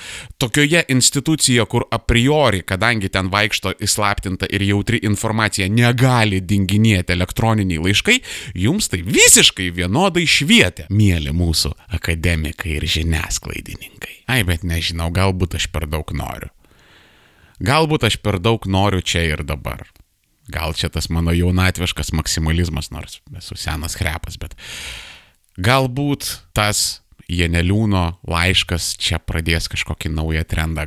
tokioje 0.41 0.83
institucijoje, 0.93 1.65
kur 1.69 1.87
a 1.89 2.01
priori, 2.01 2.61
kadangi 2.65 3.09
ten 3.13 3.29
vaikšto 3.33 3.75
įslaptinta 3.85 4.49
ir 4.49 4.65
jautri 4.65 5.01
informacija, 5.05 5.69
negali 5.69 6.41
dinginėti 6.41 7.04
elektroniniai 7.13 7.81
laiškai, 7.83 8.19
jums 8.65 8.89
tai 8.91 9.01
visiškai 9.05 9.69
vienodai 9.75 10.25
švietė, 10.29 10.87
mėly 10.89 11.33
mūsų 11.35 11.73
akademikai 11.97 12.77
ir 12.79 12.87
žiniasklaidininkai. 12.95 14.21
Ai, 14.31 14.41
bet 14.47 14.65
nežinau, 14.65 15.11
galbūt 15.13 15.59
aš 15.59 15.69
per 15.73 15.87
daug 15.89 16.09
noriu. 16.15 16.49
Galbūt 17.63 18.09
aš 18.09 18.19
per 18.23 18.39
daug 18.43 18.65
noriu 18.67 19.03
čia 19.05 19.23
ir 19.29 19.45
dabar. 19.47 19.85
Gal 20.51 20.75
čia 20.77 20.91
tas 20.93 21.07
mano 21.09 21.33
jaunatviškas 21.33 22.11
maksimalizmas, 22.13 22.91
nors 22.93 23.21
esu 23.37 23.57
senas 23.57 23.95
krepas, 23.97 24.37
bet 24.37 24.53
galbūt 25.57 26.27
tas 26.53 27.04
Janeliūno 27.31 28.03
laiškas 28.29 28.91
čia 29.01 29.17
pradės 29.17 29.69
kažkokį 29.71 30.11
naują 30.13 30.43
trendą. 30.45 30.85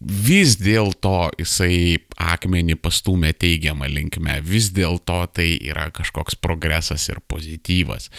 Vis 0.00 0.54
dėlto 0.60 1.32
jisai 1.40 1.98
akmenį 2.14 2.78
pastumė 2.78 3.32
teigiamą 3.34 3.90
linkmę, 3.90 4.38
vis 4.46 4.70
dėlto 4.76 5.24
tai 5.34 5.50
yra 5.58 5.88
kažkoks 5.94 6.38
progresas 6.38 7.08
ir 7.10 7.18
pozityvas. 7.26 8.10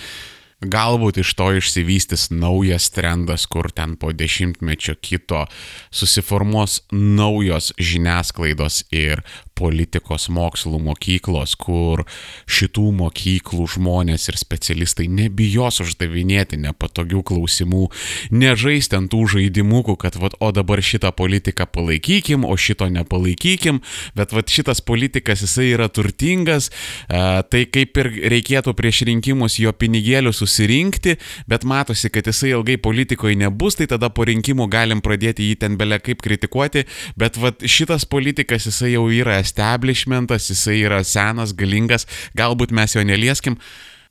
Galbūt 0.61 1.17
iš 1.23 1.31
to 1.33 1.47
išsivystys 1.57 2.27
naujas 2.29 2.91
trendas, 2.93 3.47
kur 3.49 3.71
ten 3.73 3.95
po 3.97 4.11
dešimtmečio 4.13 4.93
kito 5.01 5.47
susiformuos 5.89 6.83
naujos 6.93 7.71
žiniasklaidos 7.81 8.83
ir 8.93 9.23
politikos 9.61 10.27
mokslų 10.33 10.79
mokyklos, 10.87 11.55
kur 11.59 12.03
šitų 12.49 12.87
mokyklų 12.97 13.67
žmonės 13.75 14.29
ir 14.31 14.39
specialistai 14.41 15.07
nebijos 15.11 15.81
uždavinėti 15.83 16.59
nepatogių 16.61 17.21
klausimų, 17.29 17.87
nežais 18.33 18.89
ten 18.91 19.09
tų 19.11 19.23
žaidimukų, 19.35 19.97
kad 20.01 20.17
vat, 20.21 20.37
o 20.41 20.51
dabar 20.55 20.81
šitą 20.81 21.13
politiką 21.15 21.67
palaikykim, 21.69 22.45
o 22.47 22.57
šito 22.57 22.89
nepalaikykim, 22.91 23.81
bet 24.17 24.33
vat 24.35 24.51
šitas 24.51 24.81
politikas 24.85 25.43
jisai 25.45 25.71
yra 25.75 25.89
turtingas, 25.91 26.71
e, 26.71 27.21
tai 27.51 27.63
kaip 27.69 27.97
ir 28.01 28.11
reikėtų 28.33 28.73
prieš 28.77 29.03
rinkimus 29.09 29.59
jo 29.61 29.73
pinigėlių 29.73 30.33
susirinkti, 30.35 31.17
bet 31.51 31.65
matosi, 31.67 32.09
kad 32.13 32.27
jisai 32.29 32.53
ilgai 32.55 32.77
politikoje 32.81 33.37
nebus, 33.39 33.77
tai 33.79 33.89
tada 33.91 34.09
po 34.09 34.25
rinkimų 34.27 34.67
galim 34.71 35.03
pradėti 35.05 35.51
jį 35.51 35.59
ten 35.63 35.77
belia 35.79 36.01
kaip 36.01 36.23
kritikuoti, 36.23 36.85
bet 37.19 37.37
vat 37.41 37.65
šitas 37.65 38.07
politikas 38.09 38.67
jisai 38.69 38.95
jau 38.95 39.07
yra 39.11 39.39
establishmentas, 39.51 40.49
jisai 40.49 40.81
yra 40.87 41.03
senas, 41.03 41.53
galingas, 41.53 42.07
galbūt 42.39 42.71
mes 42.71 42.95
jo 42.95 43.03
nelieskim. 43.05 43.59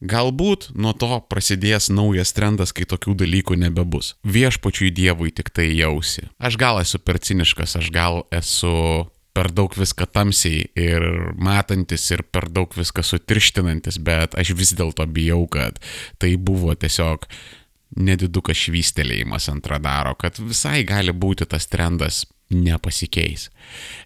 Galbūt 0.00 0.70
nuo 0.80 0.94
to 0.96 1.18
prasidės 1.28 1.90
naujas 1.92 2.32
trendas, 2.32 2.70
kai 2.72 2.86
tokių 2.88 3.18
dalykų 3.20 3.58
nebebus. 3.60 4.14
Viešpačiui 4.24 4.88
Dievui 4.96 5.28
tik 5.28 5.50
tai 5.52 5.66
jausi. 5.76 6.24
Aš 6.40 6.56
gal 6.56 6.80
esu 6.80 7.02
per 7.04 7.18
ciniškas, 7.20 7.76
aš 7.82 7.90
gal 7.92 8.22
esu 8.32 9.04
per 9.36 9.50
daug 9.52 9.76
viską 9.76 10.08
tamsiai 10.08 10.64
ir 10.72 11.04
matantis 11.36 12.08
ir 12.14 12.24
per 12.24 12.48
daug 12.48 12.72
viską 12.72 13.04
sutirštinantis, 13.04 14.00
bet 14.00 14.34
aš 14.40 14.54
vis 14.56 14.72
dėlto 14.76 15.04
bijau, 15.04 15.44
kad 15.52 15.76
tai 16.16 16.32
buvo 16.40 16.72
tiesiog 16.74 17.28
nedidukas 18.00 18.56
švystelėjimas 18.56 19.50
ant 19.52 19.68
radaro, 19.68 20.16
kad 20.18 20.38
visai 20.40 20.80
gali 20.88 21.12
būti 21.12 21.44
tas 21.50 21.68
trendas 21.70 22.24
nepasikeis. 22.50 23.48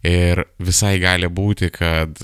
Ir 0.04 0.44
visai 0.62 0.98
gali 1.02 1.28
būti, 1.28 1.70
kad 1.74 2.20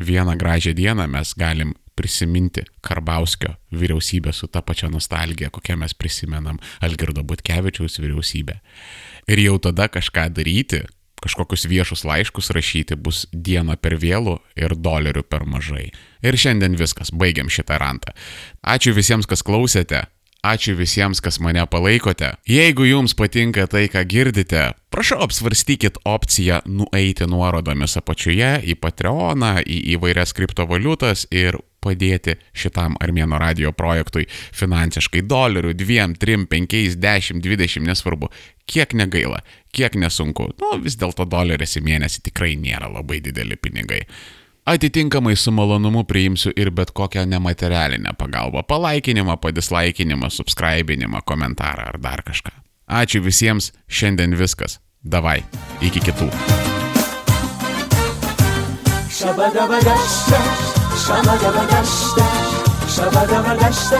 vieną 0.00 0.36
gražią 0.40 0.74
dieną 0.76 1.06
mes 1.10 1.34
galim 1.36 1.74
prisiminti 2.00 2.62
Karbauskio 2.80 3.54
vyriausybę 3.72 4.32
su 4.32 4.48
ta 4.48 4.62
pačia 4.62 4.88
nostalgija, 4.88 5.50
kokią 5.50 5.76
mes 5.76 5.94
prisimenam 5.94 6.58
Algirdo 6.80 7.22
Butkevičiaus 7.22 8.00
vyriausybę. 8.00 8.56
Ir 9.28 9.42
jau 9.44 9.58
tada 9.60 9.88
kažką 9.92 10.30
daryti, 10.32 10.80
kažkokius 11.20 11.66
viešus 11.68 12.04
laiškus 12.08 12.50
rašyti 12.56 12.96
bus 12.96 13.26
diena 13.32 13.76
per 13.76 13.98
vėlų 14.00 14.38
ir 14.56 14.74
dolerių 14.76 15.26
per 15.28 15.44
mažai. 15.44 15.90
Ir 16.24 16.40
šiandien 16.40 16.78
viskas, 16.80 17.12
baigiam 17.12 17.52
šitą 17.52 17.76
rantą. 17.82 18.14
Ačiū 18.64 18.96
visiems, 18.96 19.28
kas 19.28 19.44
klausėte. 19.44 20.06
Ačiū 20.40 20.72
visiems, 20.72 21.20
kas 21.20 21.36
mane 21.36 21.60
palaikote. 21.68 22.30
Jeigu 22.48 22.86
jums 22.88 23.12
patinka 23.12 23.66
tai, 23.68 23.90
ką 23.92 24.06
girdite, 24.08 24.70
prašau 24.88 25.18
apsvarstykit 25.26 25.98
opciją 26.08 26.62
nueiti 26.64 27.28
nuorodomis 27.28 27.98
apačioje 28.00 28.54
į 28.64 28.78
Patreoną, 28.80 29.58
į 29.60 29.82
įvairias 29.98 30.32
kriptovaliutas 30.32 31.26
ir 31.28 31.60
padėti 31.84 32.38
šitam 32.56 32.96
Armėno 33.04 33.36
radio 33.40 33.74
projektui 33.76 34.24
finansiškai 34.32 35.26
dolerių, 35.28 35.74
2, 35.76 36.08
3, 36.24 36.48
5, 36.48 36.96
10, 37.04 37.44
20, 37.44 37.84
nesvarbu, 37.92 38.32
kiek 38.64 38.96
negaila, 38.96 39.42
kiek 39.76 40.00
nesunku. 40.00 40.54
Nu, 40.56 40.76
vis 40.80 40.96
dėlto 40.96 41.28
doleris 41.28 41.76
į 41.76 41.84
mėnesį 41.84 42.24
tikrai 42.30 42.54
nėra 42.56 42.88
labai 42.88 43.20
dideli 43.20 43.60
pinigai. 43.60 44.06
Atitinkamai 44.64 45.36
su 45.36 45.50
malonumu 45.50 46.04
priimsiu 46.04 46.52
ir 46.56 46.70
bet 46.70 46.90
kokią 46.90 47.26
nematerialinę 47.26 48.10
pagalbą- 48.18 48.62
palaikinimą, 48.72 49.36
padislaikinimą, 49.36 50.30
subscribinimą, 50.30 51.18
komentarą 51.24 51.82
ar 51.82 52.00
dar 52.00 52.22
kažką. 52.22 52.50
Ačiū 52.88 53.22
visiems, 53.22 53.72
šiandien 53.88 54.36
viskas. 54.36 54.78
Davai, 55.04 55.42
iki 55.80 56.00
kitų. 56.00 56.30
Shabadabadashta, 59.20 60.38
shabadabadashta, 61.04 62.26
shabadabadashta, 62.94 63.98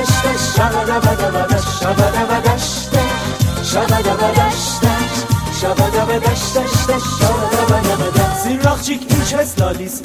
shabadabadashta, 0.55 3.03
shabadabadashta, 3.71 4.93
shabadabadashta, 5.61 5.61
shabadabadabadash. 5.61 8.43
Zirrakçık 8.43 9.03
ilk 9.03 9.29
kez 9.31 9.61
lalis 9.61 9.97